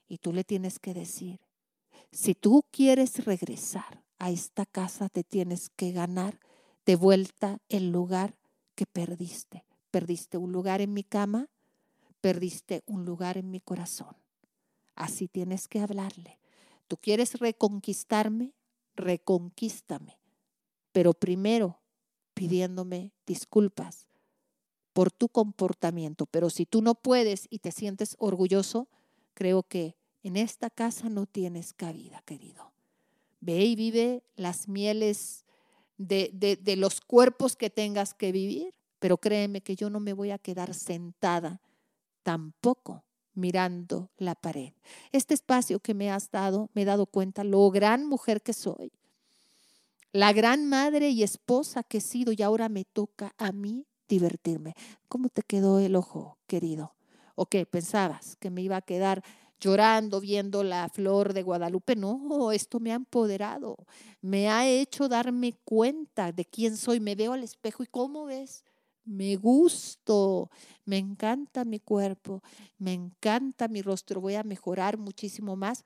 Y 0.08 0.20
tú 0.20 0.32
le 0.32 0.44
tienes 0.44 0.78
que 0.78 0.94
decir, 0.94 1.40
si 2.12 2.36
tú 2.36 2.64
quieres 2.70 3.26
regresar 3.26 4.04
a 4.20 4.30
esta 4.30 4.68
casa, 4.68 5.10
te 5.10 5.24
tienes 5.24 5.72
que 5.72 5.92
ganar 5.92 6.40
de 6.86 6.96
vuelta 6.96 7.58
el 7.70 7.90
lugar 7.90 8.36
que 8.76 8.86
perdiste. 8.86 9.66
Perdiste 9.90 10.38
un 10.38 10.52
lugar 10.52 10.82
en 10.82 10.94
mi 10.94 11.04
cama, 11.04 11.50
perdiste 12.24 12.84
un 12.86 13.04
lugar 13.04 13.38
en 13.38 13.52
mi 13.52 13.60
corazón. 13.60 14.16
Así 14.96 15.28
tienes 15.28 15.68
que 15.68 15.82
hablarle. 15.82 16.40
Tú 16.88 16.96
quieres 16.96 17.38
reconquistarme, 17.38 18.54
reconquístame, 18.96 20.18
pero 20.94 21.14
primero 21.14 21.82
pidiéndome 22.34 23.12
disculpas 23.28 24.08
por 24.94 25.12
tu 25.12 25.28
comportamiento. 25.28 26.26
Pero 26.26 26.50
si 26.50 26.66
tú 26.66 26.82
no 26.82 26.96
puedes 26.96 27.46
y 27.50 27.60
te 27.60 27.74
sientes 27.74 28.16
orgulloso, 28.20 28.88
creo 29.34 29.64
que 29.64 29.98
en 30.24 30.38
esta 30.38 30.70
casa 30.70 31.10
no 31.10 31.26
tienes 31.26 31.74
cabida, 31.74 32.22
querido. 32.26 32.72
Ve 33.42 33.66
y 33.66 33.76
vive 33.76 34.24
las 34.38 34.70
mieles 34.70 35.44
de, 35.98 36.76
los 36.78 37.02
cuerpos 37.02 37.58
que 37.58 37.70
tengas 37.70 38.14
que 38.14 38.32
vivir, 38.32 38.76
pero 39.00 39.18
créeme 39.18 39.60
que 39.60 39.76
yo 39.76 39.90
no 39.90 40.00
me 40.00 40.14
voy 40.14 40.32
a 40.32 40.38
quedar 40.38 40.74
sentada 40.74 41.60
tampoco 42.24 43.04
mirando 43.34 44.10
la 44.18 44.36
pared. 44.36 44.74
Este 45.12 45.34
espacio 45.34 45.80
que 45.80 45.94
me 45.94 46.12
has 46.12 46.32
dado, 46.32 46.70
me 46.74 46.84
he 46.84 46.86
dado 46.86 47.06
cuenta 47.06 47.44
lo 47.44 47.70
gran 47.72 48.06
mujer 48.06 48.42
que 48.42 48.54
soy, 48.54 48.92
la 50.12 50.34
gran 50.34 50.68
madre 50.68 51.10
y 51.10 51.24
esposa 51.24 51.84
que 51.84 51.98
he 51.98 52.02
sido 52.02 52.34
y 52.34 52.42
ahora 52.42 52.70
me 52.70 52.86
toca 52.86 53.34
a 53.38 53.52
mí 53.52 53.88
divertirme. 54.08 54.76
¿Cómo 55.08 55.30
te 55.30 55.42
quedó 55.42 55.80
el 55.80 55.96
ojo, 55.96 56.38
querido? 56.48 56.96
¿O 57.36 57.48
qué 57.48 57.66
pensabas 57.66 58.36
que 58.36 58.52
me 58.52 58.62
iba 58.62 58.78
a 58.78 58.82
quedar 58.82 59.24
llorando 59.64 60.20
viendo 60.20 60.62
la 60.64 60.90
flor 60.90 61.34
de 61.34 61.42
Guadalupe. 61.42 61.96
No, 61.96 62.52
esto 62.52 62.80
me 62.80 62.92
ha 62.92 62.96
empoderado, 62.96 63.78
me 64.22 64.50
ha 64.50 64.68
hecho 64.68 65.08
darme 65.08 65.54
cuenta 65.64 66.32
de 66.32 66.46
quién 66.46 66.76
soy. 66.76 67.00
Me 67.00 67.16
veo 67.16 67.34
al 67.34 67.44
espejo 67.44 67.82
y 67.84 67.88
¿cómo 67.88 68.26
ves? 68.26 68.66
Me 69.06 69.36
gusto, 69.36 70.50
me 70.86 70.98
encanta 70.98 71.66
mi 71.66 71.80
cuerpo, 71.80 72.42
me 72.78 72.94
encanta 72.94 73.68
mi 73.68 73.82
rostro, 73.82 74.22
voy 74.22 74.36
a 74.36 74.44
mejorar 74.44 74.98
muchísimo 74.98 75.56
más 75.58 75.84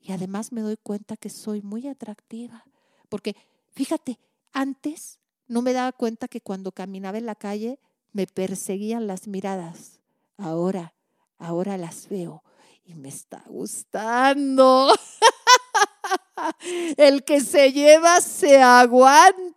y 0.00 0.12
además 0.12 0.50
me 0.52 0.60
doy 0.60 0.76
cuenta 0.76 1.16
que 1.16 1.30
soy 1.30 1.62
muy 1.62 1.86
atractiva. 1.86 2.64
Porque 3.08 3.36
fíjate, 3.72 4.18
antes 4.52 5.20
no 5.46 5.62
me 5.62 5.72
daba 5.72 5.92
cuenta 5.92 6.26
que 6.26 6.40
cuando 6.40 6.72
caminaba 6.72 7.18
en 7.18 7.26
la 7.26 7.36
calle 7.36 7.78
me 8.12 8.26
perseguían 8.26 9.06
las 9.06 9.28
miradas. 9.28 10.00
Ahora, 10.36 10.94
ahora 11.38 11.78
las 11.78 12.08
veo 12.08 12.42
y 12.84 12.94
me 12.94 13.08
está 13.08 13.42
gustando. 13.46 14.92
El 16.96 17.24
que 17.24 17.40
se 17.40 17.72
lleva 17.72 18.20
se 18.20 18.60
aguanta. 18.60 19.47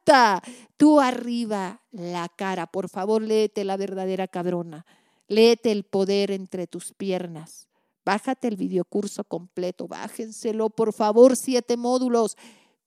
Tú 0.77 0.99
arriba 0.99 1.81
la 1.91 2.27
cara, 2.29 2.67
por 2.67 2.89
favor, 2.89 3.21
léete 3.21 3.63
la 3.63 3.77
verdadera 3.77 4.27
cabrona. 4.27 4.85
Léete 5.27 5.71
el 5.71 5.83
poder 5.83 6.31
entre 6.31 6.67
tus 6.67 6.93
piernas. 6.93 7.67
Bájate 8.03 8.47
el 8.47 8.55
videocurso 8.55 9.23
completo, 9.23 9.87
bájenselo, 9.87 10.69
por 10.69 10.91
favor, 10.91 11.37
siete 11.37 11.77
módulos. 11.77 12.35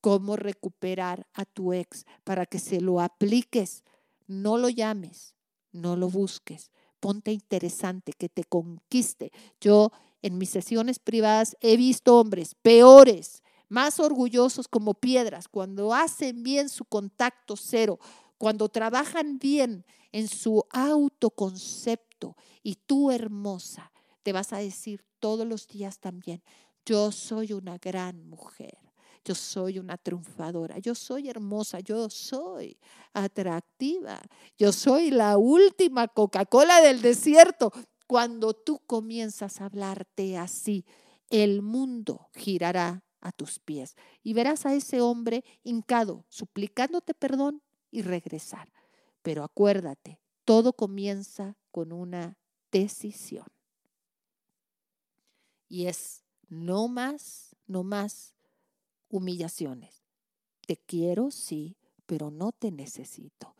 Cómo 0.01 0.37
recuperar 0.37 1.27
a 1.33 1.45
tu 1.45 1.73
ex 1.73 2.05
para 2.25 2.47
que 2.47 2.59
se 2.59 2.81
lo 2.81 3.01
apliques. 3.01 3.85
No 4.27 4.59
lo 4.59 4.69
llames, 4.69 5.35
no 5.73 5.97
lo 5.97 6.11
busques. 6.11 6.71
Ponte 7.01 7.33
interesante, 7.33 8.13
que 8.13 8.29
te 8.29 8.45
conquiste. 8.45 9.31
Yo 9.61 9.93
en 10.21 10.37
mis 10.37 10.51
sesiones 10.51 10.99
privadas 10.99 11.57
he 11.61 11.77
visto 11.77 12.19
hombres 12.19 12.55
peores, 12.61 13.44
más 13.69 14.01
orgullosos 14.01 14.69
como 14.69 14.95
piedras, 14.95 15.49
cuando 15.49 15.95
hacen 15.95 16.43
bien 16.43 16.69
su 16.69 16.85
contacto 16.85 17.57
cero, 17.57 17.99
cuando 18.39 18.69
trabajan 18.69 19.39
bien 19.39 19.85
en 20.13 20.29
su 20.29 20.65
autoconcepto 20.71 22.37
y 22.63 22.77
tú 22.77 23.11
hermosa, 23.11 23.93
te 24.23 24.33
vas 24.33 24.53
a 24.53 24.59
decir 24.59 25.05
todos 25.19 25.47
los 25.47 25.67
días 25.69 25.99
también, 25.99 26.43
yo 26.85 27.13
soy 27.13 27.53
una 27.53 27.79
gran 27.79 28.29
mujer. 28.29 28.79
Yo 29.27 29.35
soy 29.35 29.79
una 29.79 29.97
triunfadora, 29.97 30.79
yo 30.79 30.95
soy 30.95 31.31
hermosa, 31.31 31.81
yo 31.81 32.11
soy 32.11 32.79
atractiva, 33.15 34.21
yo 34.59 34.71
soy 34.71 35.11
la 35.11 35.39
última 35.39 36.09
Coca-Cola 36.09 36.83
del 36.83 37.01
desierto, 37.01 37.73
cuando 38.07 38.53
tú 38.53 38.81
comienzas 38.87 39.61
a 39.61 39.67
hablarte 39.67 40.37
así, 40.37 40.85
el 41.31 41.63
mundo 41.63 42.29
girará 42.35 43.04
a 43.25 43.33
tus 43.33 43.59
pies 43.59 43.97
y 44.23 44.33
verás 44.35 44.67
a 44.67 44.75
ese 44.75 45.01
hombre 45.01 45.43
hincado, 45.65 46.25
suplicándote 46.29 47.13
perdón 47.13 47.61
y 47.91 48.03
regresar. 48.03 48.73
Pero 49.23 49.43
acuérdate, 49.43 50.21
todo 50.45 50.73
comienza 50.73 51.57
con 51.73 51.93
una 51.93 52.37
decisión. 52.71 53.47
Y 55.69 55.87
es 55.87 56.23
no 56.49 56.87
más, 56.87 57.57
no 57.67 57.83
más 57.83 58.37
humillaciones. 59.09 60.05
Te 60.67 60.77
quiero, 60.77 61.33
sí, 61.33 61.77
pero 62.07 62.31
no 62.31 62.53
te 62.53 62.71
necesito. 62.71 63.57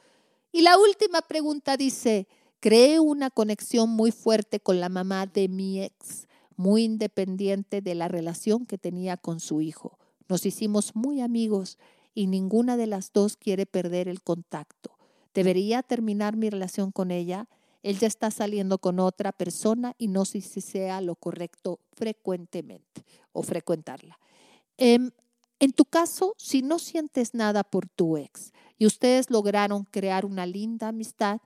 Y 0.53 0.63
la 0.63 0.79
última 0.79 1.23
pregunta 1.23 1.77
dice, 1.77 2.29
Creé 2.65 2.99
una 2.99 3.29
conexión 3.29 3.91
muy 3.91 4.11
fuerte 4.11 4.59
con 4.59 4.81
la 4.81 4.89
mamá 4.89 5.27
de 5.27 5.49
mi 5.49 5.83
ex, 5.83 6.27
muy 6.57 6.85
independiente 6.85 7.81
de 7.81 7.95
la 7.95 8.09
relación 8.09 8.67
que 8.67 8.79
tenía 8.79 9.17
con 9.17 9.41
su 9.41 9.61
hijo. 9.61 9.99
Nos 10.29 10.47
hicimos 10.47 10.95
muy 10.95 11.21
amigos 11.21 11.79
y 12.15 12.27
ninguna 12.27 12.77
de 12.77 12.87
las 12.87 13.13
dos 13.13 13.37
quiere 13.37 13.67
perder 13.67 14.09
el 14.09 14.23
contacto. 14.23 14.97
Debería 15.35 15.83
terminar 15.83 16.37
mi 16.37 16.51
relación 16.51 16.93
con 16.93 17.11
ella. 17.11 17.49
Él 17.83 17.99
ya 17.99 18.07
está 18.07 18.31
saliendo 18.31 18.79
con 18.79 19.01
otra 19.01 19.33
persona 19.33 19.95
y 19.99 20.09
no 20.09 20.25
sé 20.25 20.41
si 20.41 20.61
sea 20.61 21.01
lo 21.01 21.17
correcto 21.17 21.81
frecuentemente 21.93 23.05
o 23.33 23.43
frecuentarla. 23.43 24.19
Em, 24.79 25.11
en 25.61 25.73
tu 25.73 25.85
caso, 25.85 26.35
si 26.39 26.63
no 26.63 26.79
sientes 26.79 27.35
nada 27.35 27.65
por 27.65 27.89
tu 27.89 28.17
ex 28.17 28.53
y 28.79 28.87
ustedes 28.87 29.31
lograron 29.31 29.85
crear 29.85 30.25
una 30.25 30.47
linda 30.47 30.89
amistad, 30.89 31.41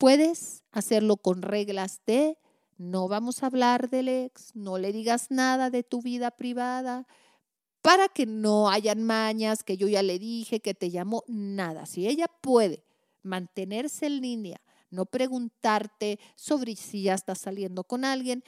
Puedes 0.00 0.64
hacerlo 0.72 1.18
con 1.18 1.42
reglas 1.42 2.00
de 2.06 2.38
no 2.80 3.08
vamos 3.08 3.42
a 3.42 3.46
hablar 3.46 3.90
del 3.90 4.08
ex, 4.08 4.56
no 4.56 4.78
le 4.78 4.90
digas 4.90 5.26
nada 5.30 5.68
de 5.68 5.82
tu 5.82 6.00
vida 6.00 6.30
privada, 6.30 7.06
para 7.82 8.08
que 8.08 8.24
no 8.24 8.70
hayan 8.70 9.02
mañas, 9.02 9.62
que 9.62 9.76
yo 9.76 9.86
ya 9.86 10.02
le 10.02 10.18
dije, 10.18 10.60
que 10.60 10.72
te 10.72 10.88
llamó, 10.88 11.22
nada. 11.26 11.84
Si 11.84 12.08
ella 12.08 12.26
puede 12.40 12.82
mantenerse 13.22 14.06
en 14.06 14.22
línea, 14.22 14.62
no 14.88 15.04
preguntarte 15.04 16.18
sobre 16.36 16.74
si 16.74 17.02
ya 17.02 17.12
estás 17.12 17.40
saliendo 17.40 17.84
con 17.84 18.02
alguien, 18.02 18.42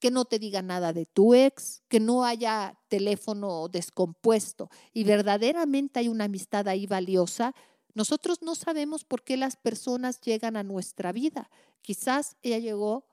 que 0.00 0.10
no 0.10 0.24
te 0.24 0.38
diga 0.38 0.62
nada 0.62 0.94
de 0.94 1.04
tu 1.04 1.34
ex, 1.34 1.82
que 1.88 2.00
no 2.00 2.24
haya 2.24 2.78
teléfono 2.88 3.68
descompuesto 3.68 4.70
y 4.94 5.04
verdaderamente 5.04 6.00
hay 6.00 6.08
una 6.08 6.24
amistad 6.24 6.68
ahí 6.68 6.86
valiosa, 6.86 7.54
nosotros 7.92 8.40
no 8.40 8.54
sabemos 8.54 9.04
por 9.04 9.24
qué 9.24 9.36
las 9.36 9.56
personas 9.56 10.22
llegan 10.22 10.56
a 10.56 10.62
nuestra 10.62 11.12
vida. 11.12 11.50
Quizás 11.82 12.36
ella 12.42 12.60
llegó, 12.60 13.08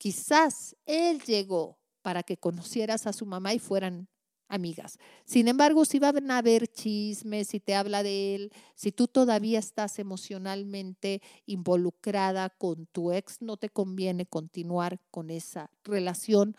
quizás 0.00 0.76
él 0.86 1.20
llegó 1.20 1.78
para 2.00 2.22
que 2.22 2.38
conocieras 2.38 3.06
a 3.06 3.12
su 3.12 3.26
mamá 3.26 3.52
y 3.52 3.58
fueran 3.58 4.08
amigas. 4.48 4.98
Sin 5.26 5.46
embargo, 5.46 5.84
si 5.84 5.98
van 5.98 6.30
a 6.30 6.38
haber 6.38 6.66
chismes, 6.68 7.48
si 7.48 7.60
te 7.60 7.74
habla 7.74 8.02
de 8.02 8.34
él, 8.34 8.52
si 8.74 8.92
tú 8.92 9.08
todavía 9.08 9.58
estás 9.58 9.98
emocionalmente 9.98 11.20
involucrada 11.44 12.48
con 12.48 12.86
tu 12.86 13.12
ex, 13.12 13.42
no 13.42 13.58
te 13.58 13.68
conviene 13.68 14.24
continuar 14.24 14.98
con 15.10 15.28
esa 15.28 15.70
relación 15.84 16.56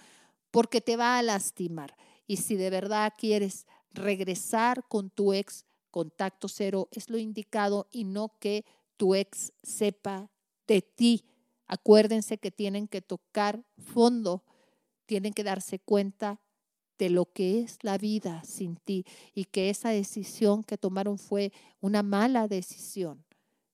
porque 0.51 0.79
te 0.79 0.95
va 0.95 1.17
a 1.17 1.23
lastimar. 1.23 1.97
Y 2.27 2.37
si 2.37 2.55
de 2.55 2.69
verdad 2.69 3.11
quieres 3.17 3.65
regresar 3.91 4.87
con 4.87 5.09
tu 5.09 5.33
ex, 5.33 5.65
contacto 5.89 6.47
cero 6.47 6.89
es 6.91 7.09
lo 7.09 7.17
indicado 7.17 7.87
y 7.91 8.03
no 8.03 8.37
que 8.39 8.65
tu 8.97 9.15
ex 9.15 9.51
sepa 9.63 10.29
de 10.67 10.83
ti. 10.83 11.30
Acuérdense 11.71 12.37
que 12.37 12.51
tienen 12.51 12.89
que 12.89 13.01
tocar 13.01 13.63
fondo, 13.77 14.43
tienen 15.05 15.31
que 15.31 15.45
darse 15.45 15.79
cuenta 15.79 16.41
de 16.99 17.09
lo 17.09 17.31
que 17.31 17.61
es 17.61 17.77
la 17.81 17.97
vida 17.97 18.43
sin 18.43 18.75
ti 18.75 19.05
y 19.33 19.45
que 19.45 19.69
esa 19.69 19.87
decisión 19.87 20.65
que 20.65 20.77
tomaron 20.77 21.17
fue 21.17 21.53
una 21.79 22.03
mala 22.03 22.49
decisión, 22.49 23.23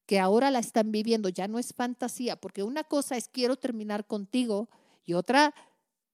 que 0.06 0.20
ahora 0.20 0.52
la 0.52 0.60
están 0.60 0.92
viviendo, 0.92 1.30
ya 1.30 1.48
no 1.48 1.58
es 1.58 1.74
fantasía, 1.74 2.36
porque 2.36 2.62
una 2.62 2.84
cosa 2.84 3.18
es 3.18 3.30
quiero 3.30 3.56
terminar 3.56 4.06
contigo 4.06 4.70
y 5.04 5.14
otra 5.14 5.56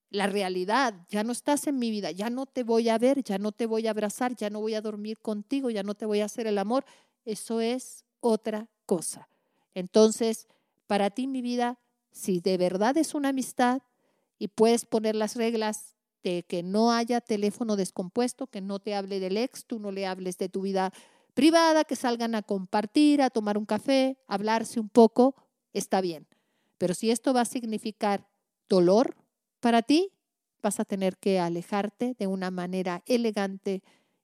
la 0.10 0.28
realidad, 0.28 0.96
ya 1.10 1.26
no 1.26 1.34
estás 1.34 1.68
en 1.68 1.80
mi 1.80 1.92
vida, 1.92 2.12
ya 2.12 2.30
no 2.30 2.46
te 2.46 2.64
voy 2.64 2.88
a 2.88 2.98
ver, 2.98 3.26
ya 3.26 3.40
no 3.40 3.52
te 3.52 3.66
voy 3.66 3.88
a 3.88 3.90
abrazar, 3.90 4.38
ya 4.38 4.50
no 4.50 4.62
voy 4.62 4.76
a 4.76 4.82
dormir 4.82 5.20
contigo, 5.20 5.70
ya 5.70 5.84
no 5.84 5.96
te 5.96 6.06
voy 6.06 6.22
a 6.22 6.26
hacer 6.26 6.48
el 6.48 6.60
amor, 6.60 6.86
eso 7.26 7.60
es 7.60 8.06
otra 8.22 8.70
cosa. 8.86 9.28
Entonces, 9.74 10.48
para 10.88 11.10
ti 11.10 11.28
mi 11.28 11.42
vida, 11.42 11.80
si 12.12 12.40
de 12.40 12.58
verdad 12.58 12.98
es 12.98 13.14
una 13.14 13.30
amistad 13.30 13.82
y 14.38 14.50
puedes 14.50 14.86
poner 14.86 15.16
las 15.16 15.36
reglas 15.36 15.96
de 16.24 16.44
que 16.44 16.64
no 16.64 16.92
haya 16.92 17.22
teléfono 17.22 17.76
descompuesto, 17.76 18.48
que 18.48 18.62
no 18.62 18.80
te 18.80 18.96
hable 18.96 19.20
del 19.20 19.38
ex, 19.38 19.66
tú 19.66 19.80
no 19.80 19.92
le 19.92 20.08
hables 20.08 20.38
de 20.38 20.50
tu 20.50 20.62
vida 20.62 20.94
privada, 21.34 21.84
que 21.84 21.96
salgan 21.96 22.36
a 22.36 22.44
compartir, 22.44 23.22
a 23.22 23.30
tomar 23.30 23.58
un 23.58 23.66
café, 23.66 24.18
hablarse 24.28 24.80
un 24.80 24.90
poco, 24.90 25.36
está 25.74 26.02
bien. 26.02 26.28
Pero 26.78 26.94
si 26.94 27.12
esto 27.12 27.34
va 27.34 27.42
a 27.42 27.46
significar 27.46 28.28
dolor 28.70 29.16
para 29.60 29.82
ti, 29.82 30.12
vas 30.62 30.80
a 30.80 30.86
tener 30.86 31.18
que 31.18 31.40
alejarte 31.40 32.16
de 32.18 32.28
una 32.28 32.52
manera 32.52 33.04
elegante 33.06 33.84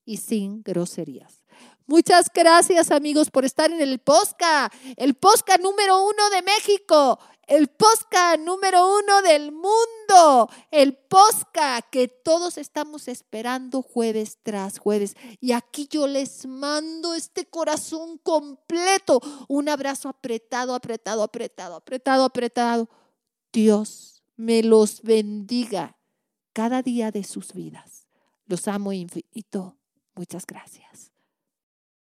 y 0.09 0.17
sin 0.17 0.63
groserías. 0.63 1.43
Muchas 1.85 2.31
gracias 2.33 2.89
amigos 2.89 3.29
por 3.29 3.45
estar 3.45 3.71
en 3.71 3.81
el 3.81 3.99
Posca, 3.99 4.71
el 4.97 5.13
Posca 5.13 5.57
número 5.57 6.03
uno 6.03 6.29
de 6.31 6.41
México 6.41 7.19
el 7.49 7.67
Posca 7.67 8.37
número 8.37 8.95
uno 8.99 9.23
del 9.23 9.51
mundo, 9.51 10.49
el 10.69 10.95
Posca 10.95 11.81
que 11.81 12.07
todos 12.07 12.59
estamos 12.59 13.07
esperando 13.07 13.81
jueves 13.81 14.37
tras 14.43 14.77
jueves. 14.77 15.15
Y 15.41 15.53
aquí 15.53 15.87
yo 15.89 16.05
les 16.05 16.45
mando 16.45 17.15
este 17.15 17.47
corazón 17.47 18.19
completo, 18.19 19.19
un 19.47 19.67
abrazo 19.67 20.09
apretado, 20.09 20.75
apretado, 20.75 21.23
apretado, 21.23 21.75
apretado, 21.77 22.23
apretado. 22.23 22.87
Dios 23.51 24.21
me 24.35 24.61
los 24.61 25.01
bendiga 25.01 25.97
cada 26.53 26.83
día 26.83 27.09
de 27.09 27.23
sus 27.23 27.53
vidas. 27.53 28.05
Los 28.45 28.67
amo 28.67 28.93
infinito. 28.93 29.78
Muchas 30.19 30.45
gracias. 30.45 31.08